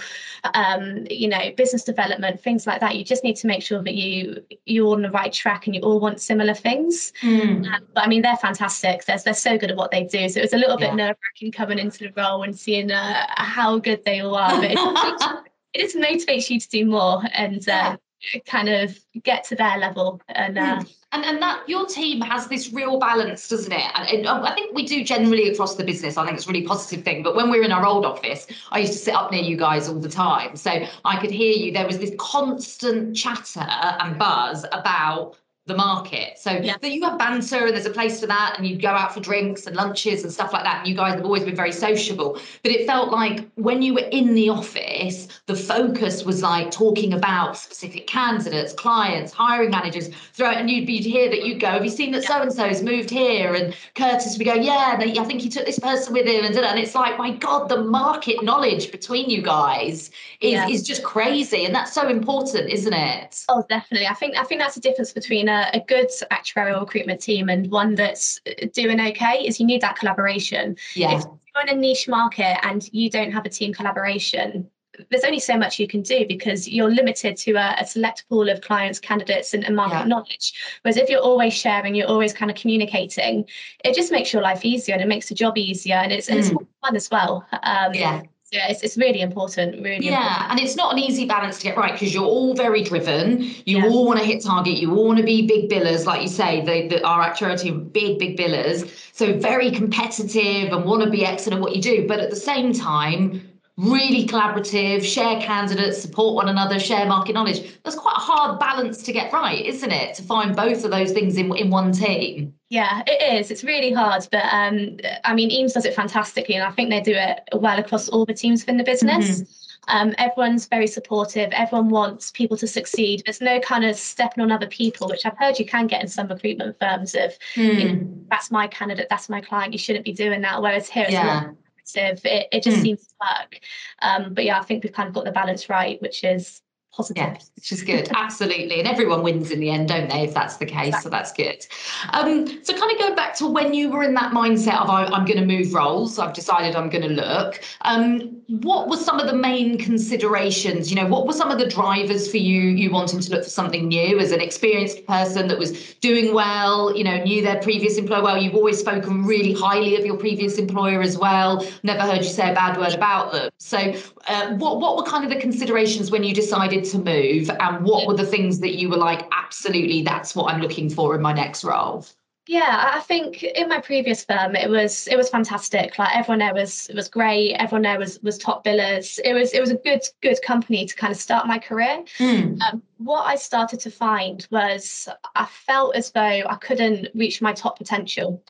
um, 0.55 1.07
you 1.11 1.29
know, 1.29 1.51
business 1.57 1.85
development, 1.85 2.41
things 2.41 2.67
like 2.67 2.81
that. 2.81 2.97
You 2.97 3.05
just 3.05 3.25
need 3.25 3.37
to 3.37 3.47
make 3.47 3.63
sure 3.63 3.83
that 3.83 3.95
you 3.95 4.43
you're 4.67 4.95
on 4.95 5.03
the 5.03 5.11
right 5.11 5.33
track 5.33 5.67
and 5.67 5.75
you 5.75 5.83
all 5.83 6.01
want 6.01 6.21
similar 6.21 6.55
things. 6.55 7.13
Mm. 7.23 7.67
Um, 7.67 7.87
but 7.95 8.05
I 8.05 8.09
mean, 8.09 8.23
they're 8.23 8.37
fantastic. 8.37 9.05
They're, 9.05 9.19
they're 9.19 9.35
so 9.35 9.59
good 9.59 9.71
at 9.71 9.77
what 9.77 9.91
they 9.91 10.05
do. 10.05 10.29
So 10.29 10.41
it 10.41 10.43
was 10.43 10.53
a 10.53 10.59
little 10.59 10.81
yeah. 10.81 10.91
bit 10.91 10.97
nerve 10.97 11.17
wracking 11.25 11.53
coming 11.53 11.79
into 11.79 11.99
the 11.99 12.13
role 12.17 12.43
and 12.43 12.57
seeing 12.57 12.91
uh, 12.91 13.27
how 13.37 13.79
good 13.79 14.05
they 14.05 14.21
all 14.21 14.37
are. 14.37 14.61
It 15.75 15.83
just 15.83 15.97
motivates 15.97 16.49
you 16.49 16.59
to 16.59 16.69
do 16.69 16.87
more 16.87 17.23
and 17.35 17.61
uh, 17.69 17.97
yeah. 18.35 18.41
kind 18.47 18.69
of 18.69 18.99
get 19.23 19.45
to 19.45 19.55
their 19.55 19.79
level 19.79 20.21
and 20.29 20.59
uh, 20.59 20.79
mm. 20.79 20.95
and 21.13 21.25
and 21.25 21.43
that 21.43 21.69
your 21.69 21.87
team 21.87 22.21
has 22.21 22.49
this 22.49 22.73
real 22.73 22.99
balance 22.99 23.49
doesn't 23.49 23.73
it 23.73 23.91
and, 23.95 24.27
and, 24.27 24.29
i 24.29 24.55
think 24.55 24.75
we 24.75 24.87
do 24.87 25.05
generally 25.05 25.49
across 25.49 25.77
the 25.77 25.85
business 25.85 26.17
i 26.17 26.25
think 26.25 26.37
it's 26.37 26.47
a 26.47 26.51
really 26.51 26.67
positive 26.67 27.05
thing 27.05 27.23
but 27.23 27.37
when 27.37 27.51
we 27.51 27.59
were 27.59 27.65
in 27.65 27.73
our 27.73 27.87
old 27.87 28.05
office 28.05 28.47
i 28.71 28.79
used 28.79 28.93
to 28.93 28.99
sit 28.99 29.15
up 29.15 29.31
near 29.31 29.43
you 29.43 29.57
guys 29.57 29.89
all 29.89 30.01
the 30.01 30.09
time 30.09 30.57
so 30.57 30.71
i 31.05 31.21
could 31.21 31.31
hear 31.31 31.53
you 31.53 31.71
there 31.71 31.87
was 31.87 31.99
this 31.99 32.13
constant 32.19 33.15
chatter 33.15 33.61
and 34.01 34.19
buzz 34.19 34.65
about 34.73 35.37
the 35.69 35.77
market. 35.77 36.39
So 36.39 36.51
yeah. 36.51 36.77
that 36.81 36.93
you 36.93 37.03
have 37.05 37.19
banter 37.19 37.67
and 37.67 37.75
there's 37.75 37.87
a 37.87 37.91
place 37.91 38.21
for 38.21 38.27
that, 38.27 38.55
and 38.57 38.67
you 38.67 38.77
go 38.77 38.89
out 38.89 39.15
for 39.15 39.21
drinks 39.21 39.67
and 39.67 39.77
lunches 39.77 40.25
and 40.25 40.33
stuff 40.33 40.53
like 40.53 40.65
that. 40.65 40.79
And 40.79 40.89
you 40.89 40.95
guys 40.95 41.15
have 41.15 41.25
always 41.25 41.45
been 41.45 41.57
very 41.57 41.73
sociable. 41.73 42.39
But 42.63 42.73
it 42.73 42.87
felt 42.87 43.11
like 43.11 43.49
when 43.55 43.83
you 43.83 43.95
were 43.95 44.09
in 44.11 44.35
the 44.35 44.51
office, 44.51 45.29
the 45.47 45.57
focus 45.57 46.25
was 46.25 46.43
like 46.43 46.71
talking 46.71 47.13
about 47.13 47.57
specific 47.57 48.07
candidates, 48.07 48.73
clients, 48.73 49.33
hiring 49.33 49.71
managers 49.71 50.09
throughout. 50.33 50.57
And 50.57 50.71
you'd 50.71 50.87
be 50.87 50.99
hear 50.99 51.29
that 51.31 51.45
you'd 51.45 51.61
go, 51.61 51.69
Have 51.69 51.85
you 51.85 51.91
seen 51.91 52.13
that 52.13 52.25
so 52.25 52.41
and 52.41 52.53
so's 52.53 52.83
moved 52.83 53.11
here? 53.11 53.55
And 53.55 53.75
Curtis 53.95 54.37
would 54.37 54.45
go, 54.45 54.55
Yeah, 54.55 54.97
I 54.99 55.25
think 55.25 55.41
he 55.41 55.49
took 55.49 55.67
this 55.67 55.79
person 55.79 56.13
with 56.13 56.27
him. 56.27 56.45
And, 56.45 56.57
and 56.57 56.79
it's 56.79 56.95
like, 56.95 57.19
my 57.19 57.33
God, 57.33 57.69
the 57.69 57.83
market 57.83 58.43
knowledge 58.43 58.91
between 58.91 59.31
you 59.31 59.43
guys 59.43 60.11
is, 60.41 60.53
yeah. 60.53 60.69
is 60.69 60.83
just 60.83 61.03
crazy. 61.03 61.65
And 61.65 61.75
that's 61.75 61.93
so 61.93 62.09
important, 62.09 62.71
isn't 62.71 62.93
it? 62.93 63.45
Oh, 63.49 63.65
definitely. 63.69 64.07
I 64.07 64.15
think 64.15 64.37
I 64.37 64.45
think 64.45 64.61
that's 64.61 64.75
the 64.75 64.81
difference 64.81 65.13
between 65.13 65.49
a, 65.49 65.58
a 65.73 65.81
good 65.87 66.09
actuarial 66.31 66.81
recruitment 66.81 67.21
team 67.21 67.49
and 67.49 67.71
one 67.71 67.95
that's 67.95 68.41
doing 68.73 69.01
okay 69.01 69.45
is 69.47 69.61
you 69.61 69.67
need 69.67 69.81
that 69.81 69.97
collaboration. 69.97 70.77
Yeah. 70.95 71.19
If 71.19 71.25
you're 71.25 71.63
in 71.63 71.69
a 71.69 71.81
niche 71.81 72.09
market 72.09 72.65
and 72.65 72.89
you 72.93 73.11
don't 73.11 73.33
have 73.33 73.47
a 73.47 73.49
team 73.49 73.73
collaboration, 73.73 74.69
there's 75.11 75.25
only 75.25 75.39
so 75.39 75.57
much 75.57 75.79
you 75.79 75.87
can 75.87 76.03
do 76.03 76.27
because 76.27 76.69
you're 76.69 76.91
limited 76.91 77.37
to 77.37 77.53
a, 77.53 77.77
a 77.79 77.87
select 77.87 78.25
pool 78.29 78.49
of 78.49 78.61
clients, 78.61 78.99
candidates, 78.99 79.55
and, 79.55 79.65
and 79.65 79.77
market 79.77 80.01
yeah. 80.01 80.05
knowledge. 80.05 80.55
Whereas 80.83 80.97
if 80.97 81.09
you're 81.09 81.21
always 81.21 81.55
sharing, 81.55 81.95
you're 81.95 82.09
always 82.09 82.33
kind 82.33 82.51
of 82.51 82.57
communicating, 82.57 83.47
it 83.85 83.95
just 83.95 84.11
makes 84.11 84.33
your 84.33 84.43
life 84.43 84.65
easier 84.65 84.95
and 84.95 85.03
it 85.03 85.09
makes 85.09 85.29
the 85.29 85.35
job 85.35 85.57
easier 85.57 85.97
and 85.97 86.13
it's, 86.13 86.27
mm. 86.27 86.31
and 86.31 86.39
it's 86.41 86.51
mm. 86.51 86.67
fun 86.83 86.97
as 86.97 87.11
well. 87.11 87.47
Um, 87.63 87.95
yeah 87.95 88.23
yeah 88.51 88.69
it's, 88.69 88.83
it's 88.83 88.97
really 88.97 89.21
important 89.21 89.83
really 89.83 90.05
yeah 90.05 90.27
important. 90.27 90.51
and 90.53 90.61
it's 90.61 90.77
not 90.77 90.93
an 90.93 90.99
easy 90.99 91.27
balance 91.27 91.59
to 91.59 91.65
get 91.65 91.77
right 91.77 91.93
because 91.93 92.15
you're 92.15 92.25
all 92.25 92.55
very 92.55 92.83
driven 92.83 93.43
you 93.43 93.79
yeah. 93.79 93.87
all 93.87 94.07
want 94.07 94.19
to 94.19 94.25
hit 94.25 94.43
target 94.43 94.79
you 94.79 94.95
all 94.97 95.07
want 95.07 95.19
to 95.19 95.25
be 95.25 95.47
big 95.47 95.71
billers 95.71 96.07
like 96.07 96.23
you 96.23 96.29
say 96.29 96.65
they, 96.65 96.89
they 96.89 97.01
our 97.03 97.21
actuary 97.21 97.57
team 97.57 97.85
big 97.89 98.19
big 98.19 98.39
billers 98.39 98.91
so 99.13 99.39
very 99.39 99.71
competitive 99.71 100.73
and 100.73 100.85
want 100.85 101.03
to 101.03 101.11
be 101.11 101.25
excellent 101.25 101.59
at 101.59 101.63
what 101.63 101.75
you 101.75 101.83
do 101.83 102.07
but 102.07 102.21
at 102.21 102.31
the 102.31 102.37
same 102.37 102.73
time 102.73 103.49
really 103.79 104.27
collaborative, 104.27 105.05
share 105.05 105.41
candidates, 105.41 106.03
support 106.03 106.35
one 106.35 106.49
another, 106.49 106.81
share 106.81 107.07
market 107.07 107.33
knowledge. 107.33 107.81
That's 107.85 107.97
quite 107.97 108.17
a 108.17 108.21
hard 108.21 108.59
balance 108.59 109.03
to 109.05 109.13
get 109.13 109.33
right, 109.33 109.65
isn't 109.65 109.93
it? 109.93 110.17
To 110.17 110.23
find 110.25 110.55
both 110.55 110.85
of 110.85 110.91
those 110.91 111.13
things 111.13 111.37
in, 111.37 111.55
in 111.57 111.71
one 111.71 111.93
team. 111.93 112.53
Yeah, 112.71 113.03
it 113.07 113.41
is. 113.41 113.53
It's 113.53 113.63
really 113.63 113.93
hard, 113.93 114.27
but 114.33 114.45
um, 114.53 114.99
I 115.25 115.33
mean, 115.33 115.51
Eames 115.51 115.73
does 115.73 115.85
it 115.85 115.95
fantastically, 115.95 116.57
and 116.57 116.65
I 116.65 116.73
think 116.73 116.91
they 116.91 117.01
do 117.01 117.15
it 117.15 117.41
well 117.53 117.79
across 117.79 118.09
all 118.09 118.27
the 118.27 118.35
teams 118.35 118.63
within 118.63 118.79
the 118.79 118.85
business. 118.85 119.43
Mm-hmm. 119.43 119.53
Um, 119.91 120.15
everyone's 120.19 120.67
very 120.67 120.87
supportive. 120.87 121.51
Everyone 121.53 121.89
wants 121.89 122.31
people 122.33 122.57
to 122.59 122.67
succeed. 122.67 123.23
There's 123.25 123.41
no 123.41 123.59
kind 123.61 123.85
of 123.85 123.97
stepping 123.97 124.43
on 124.43 124.53
other 124.53 124.67
people, 124.67 125.09
which 125.09 125.25
I've 125.25 125.39
heard 125.39 125.59
you 125.59 125.65
can 125.65 125.87
get 125.87 126.03
in 126.03 126.09
some 126.09 126.29
recruitment 126.29 126.77
firms 126.79 127.15
of 127.15 127.39
mm. 127.55 127.81
you 127.81 127.93
know, 127.93 128.09
that's 128.31 128.51
my 128.51 128.67
candidate, 128.67 129.07
that's 129.09 129.31
my 129.31 129.41
client. 129.41 129.73
You 129.73 129.79
shouldn't 129.79 130.05
be 130.05 130.13
doing 130.13 130.43
that. 130.43 130.61
Whereas 130.61 130.91
here 130.91 131.07
it's 131.09 131.57
not 131.97 132.25
it, 132.25 132.49
it 132.53 132.63
just 132.63 132.79
mm. 132.79 132.83
seems 132.83 133.07
to 133.07 133.15
work. 133.21 133.61
Um, 134.01 134.35
but 134.35 134.45
yeah, 134.45 134.59
I 134.59 134.65
think 134.65 134.85
we've 134.85 134.93
kind 134.93 135.09
of 135.09 135.15
got 135.15 135.25
the 135.25 135.33
balance 135.33 135.69
right, 135.69 136.01
which 136.03 136.25
is 136.25 136.63
positive. 136.93 137.23
Yeah, 137.23 137.39
which 137.55 137.73
is 137.73 137.83
good. 137.83 138.09
Absolutely. 138.15 138.81
And 138.81 138.89
everyone 138.89 139.23
wins 139.23 139.51
in 139.51 139.61
the 139.61 139.71
end, 139.71 139.89
don't 139.89 140.09
they, 140.11 140.25
if 140.25 140.35
that's 140.35 140.57
the 140.57 140.67
case? 140.67 140.89
Exactly. 140.89 141.03
So 141.03 141.11
that's 141.11 141.33
good. 141.33 141.67
Um, 142.13 142.47
so 142.65 142.73
kind 142.77 142.91
of 142.93 142.99
going 142.99 143.15
back 143.15 143.35
to 143.37 143.47
when 143.47 143.73
you 143.75 143.91
were 143.91 144.03
in 144.03 144.15
that 144.15 144.33
mindset 144.33 144.81
of 144.81 144.91
I, 144.91 145.05
am 145.05 145.25
going 145.25 145.39
to 145.39 145.47
move 145.47 145.73
roles, 145.75 146.19
I've 146.19 146.33
decided 146.33 146.75
I'm 146.75 146.89
going 146.89 147.03
to 147.03 147.15
look. 147.15 147.63
Um, 147.83 148.43
what 148.49 148.89
were 148.89 148.97
some 148.97 149.21
of 149.21 149.27
the 149.27 149.35
main 149.35 149.79
considerations? 149.79 150.91
You 150.91 150.97
know, 150.97 151.07
what 151.07 151.27
were 151.27 151.33
some 151.33 151.51
of 151.51 151.59
the 151.59 151.69
drivers 151.69 152.31
for 152.31 152.39
you 152.39 152.63
you 152.63 152.91
wanting 152.91 153.21
to 153.21 153.31
look 153.31 153.45
for 153.45 153.51
something 153.51 153.89
new 153.89 154.19
as 154.19 154.33
an 154.33 154.41
experienced 154.41 155.07
person 155.07 155.49
that 155.49 155.59
was 155.59 155.95
doing 155.95 156.35
well, 156.35 156.97
you 156.97 157.05
know, 157.05 157.23
knew 157.23 157.43
their 157.43 157.61
previous 157.61 157.97
employer 157.97 158.23
well? 158.23 158.43
You've 158.43 158.55
always 158.55 158.79
spoken 158.79 159.25
really 159.25 159.53
highly 159.53 159.97
of 159.97 160.05
your 160.05 160.17
previous 160.17 160.59
employer 160.59 161.01
as 161.03 161.17
well. 161.17 161.65
Never 161.83 162.03
heard 162.03 162.19
you 162.19 162.31
say 162.31 162.51
a 162.51 162.55
bad 162.55 162.77
word 162.77 162.95
about 162.95 163.33
them. 163.33 163.51
So 163.59 163.79
uh, 164.27 164.55
what 164.55 164.81
what 164.81 164.97
were 164.97 165.05
kind 165.05 165.25
of 165.25 165.31
the 165.31 165.41
considerations 165.41 166.11
when 166.11 166.25
you 166.25 166.35
decided 166.35 166.78
to 166.83 166.99
move 166.99 167.51
and 167.51 167.85
what 167.85 168.07
were 168.07 168.17
the 168.17 168.27
things 168.27 168.61
that 168.61 168.75
you 168.75 168.89
were 168.89 168.97
like 168.97 169.27
absolutely 169.33 170.03
that's 170.03 170.35
what 170.35 170.53
i'm 170.53 170.61
looking 170.61 170.89
for 170.89 171.15
in 171.15 171.23
my 171.23 171.33
next 171.33 171.65
role 171.65 172.05
yeah 172.47 172.93
i 172.95 173.01
think 173.01 173.43
in 173.43 173.69
my 173.69 173.81
previous 173.81 174.25
firm 174.25 174.57
it 174.57 174.71
was 174.71 175.07
it 175.09 175.17
was 175.17 175.29
fantastic. 175.29 175.99
Like 175.99 176.17
everyone 176.17 176.39
there 176.39 176.55
was 176.55 176.91
was 176.95 177.09
great. 177.09 177.55
Everyone 177.55 177.83
there 177.83 177.99
was 177.99 178.19
was 178.23 178.39
top 178.39 178.65
billers. 178.65 179.19
It 179.23 179.35
was 179.35 179.53
it 179.53 179.61
was 179.61 179.71
a 179.71 179.77
good 179.77 180.01
good 180.23 180.39
company 180.43 180.87
to 180.87 180.95
kind 180.95 181.11
of 181.11 181.19
start 181.19 181.47
my 181.47 181.59
career. 181.59 182.05
Mm. 182.19 182.59
um, 182.63 182.83
what 182.97 183.23
i 183.23 183.37
started 183.37 183.81
to 183.81 183.91
find 183.91 184.47
was 184.51 185.09
i 185.35 185.45
felt 185.45 185.95
as 185.95 186.11
though 186.11 186.21
i 186.21 186.57
couldn't 186.61 187.09
reach 187.15 187.41
my 187.43 187.53
top 187.53 187.79
potential. 187.79 188.43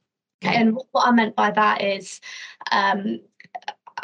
Okay. 0.44 0.54
and 0.54 0.78
what 0.92 1.08
i 1.08 1.10
meant 1.10 1.34
by 1.34 1.50
that 1.50 1.82
is 1.82 2.20
um, 2.70 3.20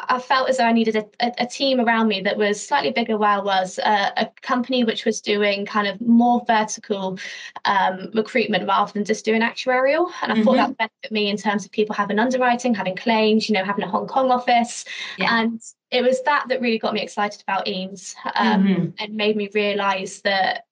I 0.08 0.18
felt 0.18 0.48
as 0.48 0.58
though 0.58 0.64
I 0.64 0.72
needed 0.72 0.96
a, 0.96 1.32
a, 1.38 1.46
team 1.46 1.80
around 1.80 2.08
me 2.08 2.20
that 2.22 2.36
was 2.36 2.64
slightly 2.64 2.90
bigger 2.90 3.16
where 3.16 3.30
I 3.30 3.38
was, 3.38 3.78
uh, 3.78 4.10
a 4.16 4.26
company 4.42 4.84
which 4.84 5.04
was 5.04 5.20
doing 5.20 5.66
kind 5.66 5.86
of 5.86 6.00
more 6.00 6.42
vertical 6.46 7.18
um, 7.64 8.10
recruitment 8.14 8.66
rather 8.66 8.92
than 8.92 9.04
just 9.04 9.24
doing 9.24 9.42
actuarial. 9.42 10.10
And 10.22 10.32
I 10.32 10.36
mm-hmm. 10.36 10.44
thought 10.44 10.56
that 10.56 10.68
would 10.68 10.78
benefit 10.78 11.12
me 11.12 11.28
in 11.28 11.36
terms 11.36 11.64
of 11.64 11.72
people 11.72 11.94
having 11.94 12.18
underwriting, 12.18 12.74
having 12.74 12.96
claims, 12.96 13.48
you 13.48 13.54
know, 13.54 13.64
having 13.64 13.84
a 13.84 13.88
Hong 13.88 14.06
Kong 14.06 14.30
office. 14.30 14.84
Yeah. 15.18 15.40
And 15.40 15.60
it 15.90 16.02
was 16.02 16.22
that 16.22 16.46
that 16.48 16.60
really 16.60 16.78
got 16.78 16.94
me 16.94 17.02
excited 17.02 17.42
about 17.42 17.68
Eames 17.68 18.14
um, 18.34 18.64
mm-hmm. 18.64 18.86
and 18.98 19.14
made 19.14 19.36
me 19.36 19.48
realize 19.54 20.20
that 20.22 20.64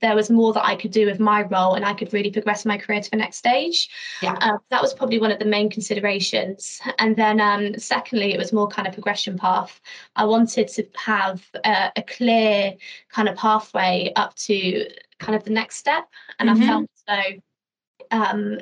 there 0.00 0.14
was 0.14 0.30
more 0.30 0.52
that 0.52 0.64
I 0.64 0.76
could 0.76 0.90
do 0.90 1.06
with 1.06 1.20
my 1.20 1.42
role 1.42 1.74
and 1.74 1.84
I 1.84 1.94
could 1.94 2.12
really 2.12 2.30
progress 2.30 2.64
my 2.64 2.78
career 2.78 3.00
to 3.00 3.10
the 3.10 3.16
next 3.16 3.36
stage. 3.36 3.88
Yeah. 4.22 4.36
Uh, 4.40 4.58
that 4.70 4.82
was 4.82 4.94
probably 4.94 5.18
one 5.18 5.30
of 5.30 5.38
the 5.38 5.44
main 5.44 5.70
considerations. 5.70 6.80
And 6.98 7.16
then, 7.16 7.40
um, 7.40 7.78
secondly, 7.78 8.32
it 8.32 8.38
was 8.38 8.52
more 8.52 8.68
kind 8.68 8.86
of 8.88 8.94
progression 8.94 9.38
path. 9.38 9.80
I 10.16 10.24
wanted 10.24 10.68
to 10.68 10.86
have 10.96 11.44
a, 11.64 11.90
a 11.96 12.02
clear 12.02 12.74
kind 13.10 13.28
of 13.28 13.36
pathway 13.36 14.12
up 14.16 14.34
to 14.36 14.86
kind 15.18 15.36
of 15.36 15.44
the 15.44 15.50
next 15.50 15.76
step. 15.76 16.08
And 16.38 16.48
mm-hmm. 16.48 16.62
I 16.62 16.66
felt 16.66 16.90
so. 17.08 17.40
Um, 18.12 18.58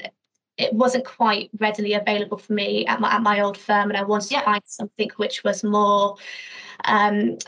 it 0.59 0.73
wasn't 0.75 1.05
quite 1.05 1.51
readily 1.59 1.95
available 1.95 2.37
for 2.37 2.53
me 2.53 2.85
at 2.87 3.01
my, 3.01 3.13
at 3.13 3.23
my 3.23 3.41
old 3.41 3.57
firm, 3.57 3.91
and 3.91 3.97
I 3.97 4.03
wanted 4.03 4.33
yeah. 4.33 4.41
to 4.41 4.45
find 4.45 4.63
something 4.67 5.09
which 5.17 5.45
was 5.45 5.63
more 5.63 6.17
um, 6.85 7.39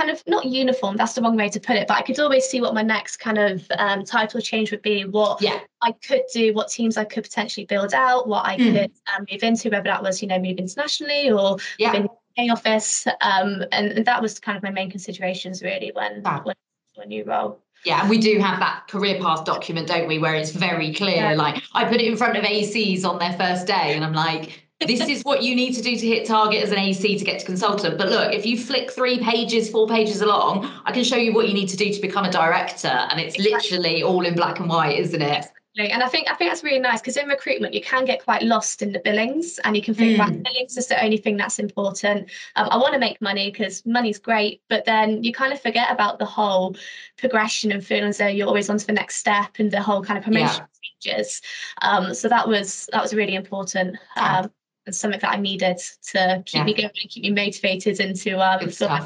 kind 0.00 0.10
of 0.10 0.22
not 0.26 0.46
uniform 0.46 0.96
that's 0.96 1.12
the 1.12 1.20
wrong 1.20 1.36
way 1.36 1.48
to 1.48 1.60
put 1.60 1.76
it 1.76 1.86
but 1.86 1.96
i 1.96 2.02
could 2.02 2.18
always 2.18 2.44
see 2.46 2.60
what 2.60 2.74
my 2.74 2.82
next 2.82 3.18
kind 3.18 3.38
of 3.38 3.66
um, 3.78 4.04
title 4.04 4.40
change 4.40 4.70
would 4.70 4.82
be 4.82 5.04
what 5.04 5.40
yeah. 5.42 5.60
i 5.82 5.92
could 5.92 6.22
do 6.32 6.54
what 6.54 6.68
teams 6.68 6.96
i 6.96 7.04
could 7.04 7.22
potentially 7.22 7.66
build 7.66 7.92
out 7.92 8.26
what 8.26 8.44
i 8.46 8.56
mm. 8.56 8.72
could 8.72 8.92
um, 9.14 9.26
move 9.30 9.42
into 9.42 9.68
whether 9.68 9.84
that 9.84 10.02
was 10.02 10.22
you 10.22 10.28
know 10.28 10.38
move 10.38 10.56
internationally 10.56 11.30
or 11.30 11.58
yeah. 11.78 11.92
within 11.92 12.08
the 12.36 12.50
office 12.50 13.06
um, 13.20 13.62
and, 13.72 13.92
and, 13.92 14.06
that 14.06 14.22
was 14.22 14.38
kind 14.38 14.56
of 14.56 14.62
my 14.62 14.70
main 14.70 14.90
considerations 14.90 15.62
really 15.62 15.90
when 15.94 16.22
wow. 16.22 16.40
when 16.44 16.54
a 17.02 17.06
new 17.06 17.24
role 17.24 17.60
yeah, 17.84 18.02
and 18.02 18.10
we 18.10 18.18
do 18.18 18.38
have 18.38 18.58
that 18.60 18.88
career 18.88 19.18
path 19.22 19.46
document, 19.46 19.88
don't 19.88 20.06
we, 20.06 20.18
where 20.18 20.34
it's 20.34 20.50
very 20.50 20.92
clear. 20.92 21.30
Yeah. 21.30 21.32
Like 21.32 21.62
I 21.72 21.86
put 21.86 22.00
it 22.00 22.06
in 22.06 22.14
front 22.14 22.36
of 22.36 22.44
ACs 22.44 23.06
on 23.06 23.18
their 23.18 23.32
first 23.32 23.66
day, 23.66 23.94
and 23.94 24.04
I'm 24.04 24.12
like, 24.12 24.69
this 24.86 25.00
is 25.00 25.22
what 25.22 25.42
you 25.42 25.54
need 25.54 25.74
to 25.74 25.82
do 25.82 25.96
to 25.96 26.06
hit 26.06 26.26
target 26.26 26.62
as 26.62 26.72
an 26.72 26.78
AC 26.78 27.18
to 27.18 27.24
get 27.24 27.40
to 27.40 27.46
consultant. 27.46 27.98
But 27.98 28.08
look, 28.08 28.32
if 28.32 28.46
you 28.46 28.58
flick 28.58 28.90
three 28.90 29.18
pages, 29.18 29.68
four 29.68 29.86
pages 29.86 30.22
along, 30.22 30.70
I 30.84 30.92
can 30.92 31.04
show 31.04 31.16
you 31.16 31.34
what 31.34 31.48
you 31.48 31.54
need 31.54 31.68
to 31.68 31.76
do 31.76 31.92
to 31.92 32.00
become 32.00 32.24
a 32.24 32.30
director. 32.30 32.88
And 32.88 33.20
it's 33.20 33.38
literally 33.38 34.02
all 34.02 34.24
in 34.24 34.34
black 34.34 34.58
and 34.58 34.68
white, 34.68 34.98
isn't 34.98 35.20
it? 35.20 35.46
And 35.76 36.02
I 36.02 36.08
think 36.08 36.28
I 36.28 36.34
think 36.34 36.50
that's 36.50 36.64
really 36.64 36.80
nice 36.80 37.00
because 37.00 37.16
in 37.16 37.28
recruitment 37.28 37.74
you 37.74 37.80
can 37.80 38.04
get 38.04 38.22
quite 38.24 38.42
lost 38.42 38.82
in 38.82 38.92
the 38.92 38.98
billings, 38.98 39.58
and 39.60 39.76
you 39.76 39.82
can 39.82 39.94
think, 39.94 40.16
mm. 40.16 40.18
right, 40.18 40.42
billings 40.42 40.76
is 40.76 40.88
the 40.88 41.02
only 41.02 41.16
thing 41.16 41.36
that's 41.36 41.58
important. 41.58 42.28
Um, 42.56 42.68
I 42.70 42.76
want 42.76 42.92
to 42.94 42.98
make 42.98 43.20
money 43.22 43.50
because 43.50 43.86
money's 43.86 44.18
great, 44.18 44.62
but 44.68 44.84
then 44.84 45.22
you 45.22 45.32
kind 45.32 45.52
of 45.52 45.60
forget 45.60 45.90
about 45.90 46.18
the 46.18 46.26
whole 46.26 46.76
progression 47.16 47.70
and 47.70 47.86
feeling 47.86 48.08
as 48.10 48.18
though 48.18 48.26
you're 48.26 48.48
always 48.48 48.68
on 48.68 48.78
to 48.78 48.86
the 48.86 48.92
next 48.92 49.16
step 49.16 49.58
and 49.58 49.70
the 49.70 49.80
whole 49.80 50.02
kind 50.02 50.18
of 50.18 50.24
promotion 50.24 50.66
yeah. 50.82 50.90
stages. 51.00 51.40
Um, 51.82 52.14
so 52.14 52.28
that 52.28 52.48
was 52.48 52.88
that 52.92 53.00
was 53.00 53.14
really 53.14 53.36
important. 53.36 53.96
Um, 54.16 54.50
something 54.90 55.20
that 55.20 55.32
I 55.32 55.36
needed 55.36 55.78
to 56.12 56.42
keep 56.46 56.58
yeah. 56.58 56.64
me 56.64 56.74
going 56.74 56.90
and 57.00 57.10
keep 57.10 57.22
me 57.22 57.30
motivated 57.30 58.00
into 58.00 58.38
um, 58.40 58.68
feel 58.70 58.88
like 58.88 59.02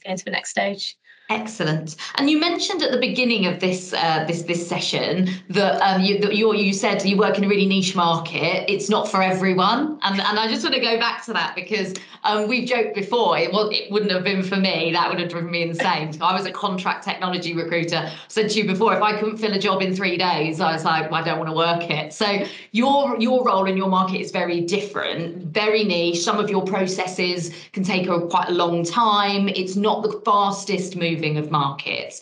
going 0.00 0.16
to 0.16 0.24
the 0.24 0.30
next 0.30 0.50
stage. 0.50 0.96
Excellent. 1.28 1.96
And 2.14 2.30
you 2.30 2.38
mentioned 2.38 2.84
at 2.84 2.92
the 2.92 2.98
beginning 2.98 3.46
of 3.46 3.58
this 3.58 3.92
uh, 3.92 4.24
this 4.28 4.42
this 4.42 4.68
session 4.68 5.28
that 5.48 5.80
um, 5.82 6.00
you 6.00 6.20
that 6.20 6.36
you 6.36 6.54
you 6.54 6.72
said 6.72 7.04
you 7.04 7.16
work 7.16 7.36
in 7.36 7.42
a 7.42 7.48
really 7.48 7.66
niche 7.66 7.96
market. 7.96 8.70
It's 8.70 8.88
not 8.88 9.10
for 9.10 9.20
everyone, 9.20 9.98
and 10.02 10.20
and 10.20 10.38
I 10.38 10.46
just 10.46 10.62
want 10.62 10.76
to 10.76 10.80
go 10.80 10.96
back 10.98 11.24
to 11.24 11.32
that 11.32 11.56
because 11.56 11.94
um, 12.22 12.46
we've 12.46 12.68
joked 12.68 12.94
before. 12.94 13.36
It 13.38 13.52
was 13.52 13.74
it 13.74 13.90
wouldn't 13.90 14.12
have 14.12 14.22
been 14.22 14.44
for 14.44 14.54
me. 14.54 14.92
That 14.92 15.10
would 15.10 15.18
have 15.18 15.28
driven 15.28 15.50
me 15.50 15.62
insane. 15.62 16.16
I 16.20 16.32
was 16.32 16.46
a 16.46 16.52
contract 16.52 17.02
technology 17.02 17.54
recruiter. 17.56 18.08
Said 18.28 18.50
to 18.50 18.60
you 18.60 18.64
before, 18.68 18.94
if 18.94 19.02
I 19.02 19.18
couldn't 19.18 19.38
fill 19.38 19.52
a 19.52 19.58
job 19.58 19.82
in 19.82 19.96
three 19.96 20.16
days, 20.16 20.60
I 20.60 20.74
was 20.74 20.84
like, 20.84 21.10
well, 21.10 21.20
I 21.20 21.24
don't 21.24 21.40
want 21.40 21.50
to 21.50 21.56
work 21.56 21.90
it. 21.90 22.12
So 22.12 22.44
your 22.70 23.18
your 23.18 23.44
role 23.44 23.66
in 23.66 23.76
your 23.76 23.88
market 23.88 24.20
is 24.20 24.30
very 24.30 24.60
different, 24.60 25.46
very 25.46 25.82
niche. 25.82 26.20
Some 26.22 26.38
of 26.38 26.48
your 26.50 26.64
processes 26.64 27.52
can 27.72 27.82
take 27.82 28.06
a 28.06 28.20
quite 28.28 28.48
a 28.48 28.52
long 28.52 28.84
time. 28.84 29.48
It's 29.48 29.74
not 29.74 30.04
the 30.04 30.20
fastest 30.24 30.94
move 30.94 31.15
moving 31.16 31.38
of 31.38 31.50
markets. 31.50 32.20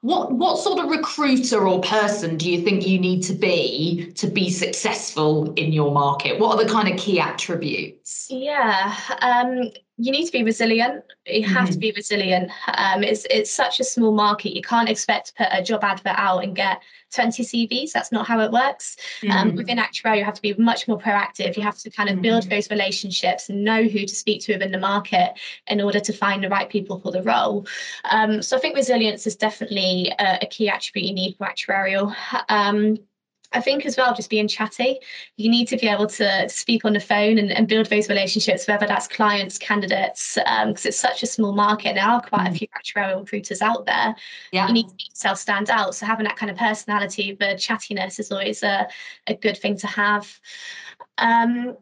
What 0.00 0.32
what 0.32 0.58
sort 0.58 0.80
of 0.80 0.90
recruiter 0.90 1.68
or 1.68 1.80
person 1.80 2.36
do 2.36 2.50
you 2.50 2.62
think 2.62 2.84
you 2.84 2.98
need 2.98 3.22
to 3.22 3.34
be 3.34 4.12
to 4.16 4.26
be 4.26 4.50
successful 4.50 5.52
in 5.54 5.72
your 5.72 5.92
market? 5.92 6.40
What 6.40 6.58
are 6.58 6.64
the 6.64 6.68
kind 6.68 6.88
of 6.88 6.98
key 6.98 7.20
attributes? 7.20 8.26
Yeah, 8.28 8.96
um, 9.20 9.70
you 9.98 10.10
need 10.10 10.26
to 10.26 10.32
be 10.32 10.42
resilient. 10.42 11.04
You 11.24 11.46
have 11.46 11.66
mm-hmm. 11.66 11.72
to 11.74 11.78
be 11.78 11.92
resilient. 11.94 12.50
Um, 12.66 13.04
it's 13.04 13.24
it's 13.30 13.52
such 13.52 13.78
a 13.78 13.84
small 13.84 14.10
market. 14.10 14.56
You 14.56 14.62
can't 14.62 14.88
expect 14.88 15.28
to 15.28 15.34
put 15.34 15.48
a 15.52 15.62
job 15.62 15.84
advert 15.84 16.18
out 16.18 16.42
and 16.42 16.56
get 16.56 16.82
20 17.12 17.42
CVs. 17.44 17.92
That's 17.92 18.12
not 18.12 18.26
how 18.26 18.40
it 18.40 18.50
works. 18.50 18.96
Um, 19.22 19.28
mm-hmm. 19.28 19.38
Um, 19.38 19.54
within 19.56 19.78
actuarial, 19.78 20.18
you 20.18 20.24
have 20.24 20.34
to 20.34 20.42
be 20.42 20.54
much 20.54 20.88
more 20.88 20.98
proactive. 20.98 21.56
You 21.56 21.62
have 21.62 21.78
to 21.78 21.90
kind 21.90 22.08
of 22.08 22.14
mm-hmm. 22.14 22.22
build 22.22 22.50
those 22.50 22.70
relationships 22.70 23.48
and 23.48 23.64
know 23.64 23.82
who 23.84 24.06
to 24.06 24.14
speak 24.14 24.42
to 24.42 24.52
within 24.54 24.72
the 24.72 24.78
market 24.78 25.32
in 25.66 25.80
order 25.80 26.00
to 26.00 26.12
find 26.12 26.42
the 26.42 26.48
right 26.48 26.68
people 26.68 27.00
for 27.00 27.12
the 27.12 27.22
role. 27.22 27.66
Um, 28.10 28.42
so 28.42 28.56
I 28.56 28.60
think 28.60 28.76
resilience 28.76 29.26
is 29.26 29.36
definitely 29.36 30.12
a, 30.18 30.38
a, 30.42 30.46
key 30.46 30.68
attribute 30.68 31.06
you 31.06 31.14
need 31.14 31.36
for 31.36 31.46
actuarial. 31.46 32.14
Um, 32.48 32.98
I 33.54 33.60
think 33.60 33.86
as 33.86 33.96
well, 33.96 34.14
just 34.14 34.30
being 34.30 34.48
chatty, 34.48 34.98
you 35.36 35.50
need 35.50 35.68
to 35.68 35.76
be 35.76 35.88
able 35.88 36.06
to 36.06 36.48
speak 36.48 36.84
on 36.84 36.92
the 36.92 37.00
phone 37.00 37.38
and, 37.38 37.52
and 37.52 37.68
build 37.68 37.86
those 37.86 38.08
relationships, 38.08 38.66
whether 38.66 38.86
that's 38.86 39.08
clients, 39.08 39.58
candidates, 39.58 40.34
because 40.34 40.84
um, 40.84 40.88
it's 40.88 40.98
such 40.98 41.22
a 41.22 41.26
small 41.26 41.52
market. 41.52 41.94
There 41.94 42.04
are 42.04 42.20
quite 42.20 42.48
mm. 42.48 42.54
a 42.54 42.58
few 42.58 42.68
actuarial 42.68 43.20
recruiters 43.20 43.62
out 43.62 43.86
there. 43.86 44.14
Yeah. 44.52 44.66
You 44.68 44.74
need 44.74 44.88
to 44.88 44.94
make 44.94 45.10
yourself 45.10 45.38
stand 45.38 45.70
out. 45.70 45.94
So 45.94 46.06
having 46.06 46.24
that 46.24 46.36
kind 46.36 46.50
of 46.50 46.56
personality, 46.56 47.36
the 47.38 47.54
chattiness 47.56 48.18
is 48.18 48.32
always 48.32 48.62
a, 48.62 48.88
a 49.26 49.34
good 49.34 49.56
thing 49.56 49.76
to 49.78 49.86
have. 49.86 50.40
Um, 51.18 51.76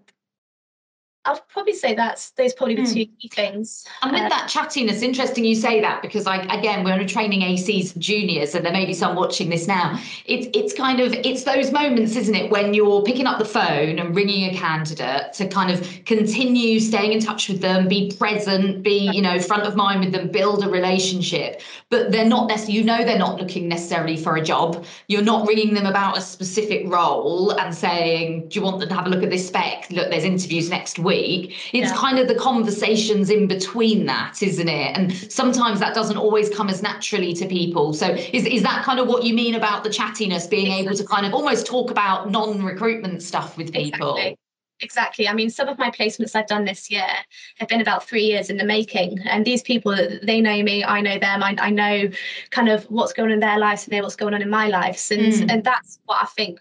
I'd 1.26 1.38
probably 1.48 1.74
say 1.74 1.94
that's 1.94 2.30
those 2.30 2.54
probably 2.54 2.76
the 2.76 2.82
mm. 2.82 2.94
two 2.94 3.06
key 3.18 3.28
things. 3.28 3.84
And 4.00 4.12
with 4.12 4.22
uh, 4.22 4.28
that 4.30 4.48
chattiness, 4.48 5.02
interesting 5.02 5.44
you 5.44 5.54
say 5.54 5.78
that 5.82 6.00
because 6.00 6.26
I 6.26 6.38
again 6.44 6.82
we're 6.82 7.06
training 7.06 7.40
ACs 7.40 7.92
for 7.92 7.98
juniors, 7.98 8.54
and 8.54 8.64
there 8.64 8.72
may 8.72 8.86
be 8.86 8.94
some 8.94 9.16
watching 9.16 9.50
this 9.50 9.66
now. 9.66 10.00
It's 10.24 10.48
it's 10.54 10.72
kind 10.72 10.98
of 10.98 11.12
it's 11.12 11.44
those 11.44 11.72
moments, 11.72 12.16
isn't 12.16 12.34
it, 12.34 12.50
when 12.50 12.72
you're 12.72 13.02
picking 13.02 13.26
up 13.26 13.38
the 13.38 13.44
phone 13.44 13.98
and 13.98 14.16
ringing 14.16 14.54
a 14.54 14.56
candidate 14.56 15.34
to 15.34 15.46
kind 15.46 15.70
of 15.70 15.86
continue 16.06 16.80
staying 16.80 17.12
in 17.12 17.20
touch 17.20 17.50
with 17.50 17.60
them, 17.60 17.86
be 17.86 18.12
present, 18.16 18.82
be 18.82 19.10
you 19.12 19.20
know 19.20 19.38
front 19.40 19.64
of 19.64 19.76
mind 19.76 20.00
with 20.00 20.12
them, 20.12 20.28
build 20.28 20.64
a 20.64 20.70
relationship. 20.70 21.60
But 21.90 22.12
they're 22.12 22.24
not 22.24 22.48
necessarily 22.48 22.78
you 22.78 22.84
know 22.84 23.04
they're 23.04 23.18
not 23.18 23.38
looking 23.38 23.68
necessarily 23.68 24.16
for 24.16 24.36
a 24.36 24.42
job. 24.42 24.86
You're 25.08 25.20
not 25.20 25.46
ringing 25.46 25.74
them 25.74 25.84
about 25.84 26.16
a 26.16 26.22
specific 26.22 26.86
role 26.86 27.50
and 27.50 27.74
saying, 27.74 28.48
do 28.48 28.58
you 28.58 28.64
want 28.64 28.80
them 28.80 28.88
to 28.88 28.94
have 28.94 29.06
a 29.06 29.10
look 29.10 29.22
at 29.22 29.28
this 29.28 29.46
spec? 29.46 29.90
Look, 29.90 30.08
there's 30.08 30.24
interviews 30.24 30.70
next 30.70 30.98
week 30.98 31.09
week. 31.10 31.42
It's 31.78 31.90
yeah. 31.90 32.04
kind 32.04 32.18
of 32.20 32.26
the 32.32 32.38
conversations 32.50 33.26
in 33.36 33.42
between 33.56 34.06
that, 34.12 34.34
isn't 34.50 34.70
it? 34.82 34.90
And 34.96 35.12
sometimes 35.40 35.76
that 35.84 35.92
doesn't 36.00 36.20
always 36.26 36.48
come 36.58 36.68
as 36.74 36.80
naturally 36.90 37.32
to 37.40 37.44
people. 37.58 37.86
So 37.92 38.06
is, 38.38 38.44
is 38.56 38.62
that 38.68 38.84
kind 38.88 38.98
of 39.00 39.06
what 39.12 39.20
you 39.26 39.34
mean 39.42 39.54
about 39.60 39.78
the 39.84 39.92
chattiness, 39.98 40.44
being 40.48 40.66
exactly. 40.66 40.86
able 40.86 40.94
to 41.00 41.04
kind 41.14 41.24
of 41.26 41.32
almost 41.38 41.66
talk 41.66 41.90
about 41.90 42.30
non-recruitment 42.30 43.22
stuff 43.22 43.56
with 43.58 43.68
people? 43.72 44.16
Exactly. 44.16 44.38
Exactly. 44.82 45.28
I 45.28 45.34
mean, 45.34 45.50
some 45.50 45.68
of 45.68 45.76
my 45.78 45.90
placements 45.90 46.34
I've 46.34 46.46
done 46.46 46.64
this 46.64 46.90
year 46.90 47.12
have 47.58 47.68
been 47.68 47.82
about 47.82 48.00
three 48.08 48.24
years 48.24 48.48
in 48.48 48.56
the 48.56 48.64
making. 48.64 49.18
And 49.28 49.44
these 49.44 49.62
people, 49.62 49.94
they 50.22 50.40
know 50.40 50.62
me, 50.62 50.76
I 50.96 51.02
know 51.02 51.18
them, 51.18 51.42
I, 51.42 51.54
I 51.58 51.70
know 51.70 52.08
kind 52.50 52.68
of 52.70 52.84
what's 52.84 53.12
going 53.12 53.28
on 53.28 53.34
in 53.34 53.40
their 53.40 53.58
lives 53.58 53.84
and 53.84 53.92
know 53.92 54.02
what's 54.02 54.16
going 54.16 54.32
on 54.32 54.40
in 54.40 54.48
my 54.48 54.68
lives. 54.68 55.10
And, 55.10 55.20
mm. 55.20 55.52
and 55.52 55.64
that's 55.64 55.98
what 56.06 56.18
I 56.22 56.26
think 56.36 56.60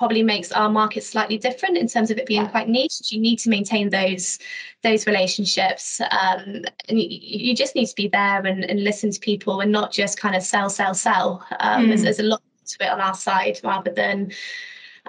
probably 0.00 0.22
makes 0.22 0.50
our 0.52 0.70
market 0.70 1.04
slightly 1.04 1.36
different 1.36 1.76
in 1.76 1.86
terms 1.86 2.10
of 2.10 2.16
it 2.16 2.24
being 2.24 2.40
yeah. 2.40 2.48
quite 2.48 2.70
niche. 2.70 3.12
You 3.12 3.20
need 3.20 3.38
to 3.40 3.50
maintain 3.50 3.90
those 3.90 4.38
those 4.82 5.06
relationships, 5.06 6.00
um, 6.00 6.64
and 6.88 6.98
you, 6.98 7.06
you, 7.10 7.54
just 7.54 7.74
need 7.74 7.84
to 7.84 7.94
be 7.94 8.08
there 8.08 8.46
and, 8.46 8.64
and, 8.64 8.82
listen 8.82 9.10
to 9.10 9.20
people, 9.20 9.60
and 9.60 9.70
not 9.70 9.92
just 9.92 10.18
kind 10.18 10.34
of 10.34 10.42
sell, 10.42 10.70
sell, 10.70 10.94
sell. 10.94 11.46
Um, 11.60 11.84
mm. 11.84 11.88
there's, 11.88 12.02
there's, 12.04 12.18
a 12.18 12.22
lot 12.22 12.40
to 12.64 12.86
it 12.86 12.88
on 12.88 12.98
our 12.98 13.12
side 13.12 13.60
rather 13.62 13.90
than 13.90 14.32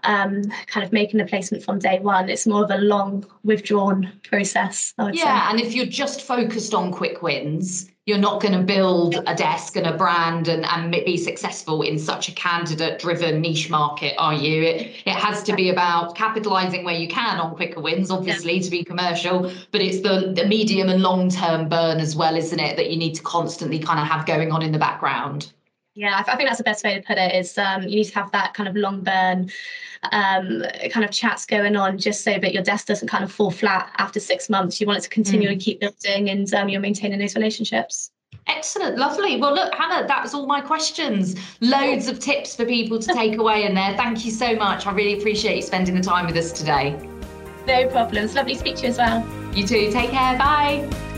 um, 0.04 0.44
kind 0.68 0.86
of 0.86 0.92
making 0.92 1.22
a 1.22 1.26
placement 1.26 1.64
from 1.64 1.80
day 1.80 2.00
one. 2.00 2.28
It's 2.28 2.46
more 2.46 2.66
of 2.66 2.72
a 2.72 2.80
long, 2.80 3.26
withdrawn 3.46 4.12
process. 4.24 4.94
yeah, 5.00 5.14
say. 5.14 5.52
and 5.52 5.62
if 5.62 5.74
you're 5.74 5.86
just 5.86 6.24
focused 6.24 6.74
on 6.74 6.92
quick 6.92 7.22
wins, 7.22 7.90
you're 8.08 8.18
not 8.18 8.42
going 8.42 8.58
to 8.58 8.64
build 8.64 9.16
a 9.28 9.36
desk 9.36 9.76
and 9.76 9.86
a 9.86 9.96
brand 9.96 10.48
and, 10.48 10.66
and 10.66 10.92
be 10.92 11.18
successful 11.18 11.84
in 11.84 12.00
such 12.00 12.30
a 12.30 12.32
candidate 12.32 13.00
driven 13.00 13.40
niche 13.42 13.70
market 13.70 14.16
are 14.18 14.34
you 14.34 14.64
it, 14.64 14.96
it 15.06 15.14
has 15.14 15.44
to 15.44 15.56
be 15.56 15.70
about 15.70 16.16
capitalizing 16.16 16.84
where 16.84 16.96
you 16.96 17.08
can 17.08 17.40
on 17.40 17.56
quicker 17.56 17.80
wins 17.80 18.10
obviously 18.10 18.56
yeah. 18.56 18.64
to 18.64 18.72
be 18.72 18.84
commercial 18.84 19.52
but 19.72 19.82
it's 19.82 20.02
the, 20.02 20.34
the 20.36 20.48
medium 20.48 20.90
and 20.90 21.04
long 21.04 21.30
term 21.30 21.70
burn 21.70 22.00
as 22.00 22.16
well 22.16 22.36
isn't 22.36 22.60
it 22.60 22.76
that 22.76 22.90
you 22.90 22.98
need 22.98 23.14
to 23.14 23.22
constantly 23.22 23.78
kind 23.78 24.00
of 24.00 24.08
have 24.08 24.26
going 24.26 24.52
on 24.52 24.64
in 24.64 24.72
the 24.72 24.80
background 24.80 25.54
yeah 25.96 26.24
i 26.26 26.36
think 26.36 26.48
that's 26.48 26.58
the 26.58 26.64
best 26.64 26.84
way 26.84 26.96
to 26.96 27.02
put 27.06 27.18
it 27.18 27.36
is 27.36 27.58
um, 27.58 27.84
you 27.84 27.98
need 27.98 28.06
to 28.06 28.16
have 28.16 28.32
that 28.32 28.54
kind 28.54 28.70
of 28.70 28.76
long 28.76 29.02
burn 29.02 29.50
um, 30.12 30.64
kind 30.90 31.06
of 31.06 31.12
chats 31.12 31.46
going 31.46 31.76
on 31.76 31.98
just 31.98 32.24
so 32.24 32.38
that 32.40 32.54
your 32.54 32.64
desk 32.64 32.88
doesn't 32.88 33.08
kind 33.08 33.24
of 33.24 33.32
fall 33.32 33.52
flat 33.52 33.92
after 33.98 34.20
six 34.20 34.50
months. 34.50 34.82
You 34.82 34.88
want 34.88 35.00
it 35.00 35.04
to 35.04 35.10
continually 35.10 35.58
mm. 35.58 35.62
keep 35.62 35.80
building 35.80 36.30
and 36.30 36.52
um, 36.54 36.70
you're 36.70 36.82
maintaining 36.82 37.20
those 37.20 37.36
relationships. 37.36 38.12
Excellent, 38.48 38.98
lovely. 38.98 39.38
Well, 39.38 39.54
look, 39.54 39.74
Hannah, 39.76 40.08
that 40.08 40.24
was 40.24 40.34
all 40.34 40.48
my 40.48 40.62
questions. 40.62 41.36
Loads 41.62 42.08
of 42.08 42.20
tips 42.20 42.56
for 42.56 42.66
people 42.66 42.98
to 43.00 43.14
take 43.14 43.38
away 43.38 43.66
in 43.66 43.76
there. 43.76 43.96
Thank 43.96 44.26
you 44.26 44.32
so 44.32 44.56
much. 44.56 44.88
I 44.88 44.92
really 44.94 45.20
appreciate 45.20 45.58
you 45.58 45.62
spending 45.62 45.96
the 45.96 46.02
time 46.02 46.26
with 46.26 46.36
us 46.36 46.52
today. 46.52 46.98
No 47.68 47.88
problems. 47.90 48.34
Lovely 48.34 48.54
to 48.54 48.60
speak 48.60 48.78
to 48.78 48.84
you 48.84 48.90
as 48.90 48.98
well. 48.98 49.26
You 49.54 49.68
too. 49.68 49.92
Take 49.92 50.10
care. 50.10 50.38
Bye. 50.38 51.11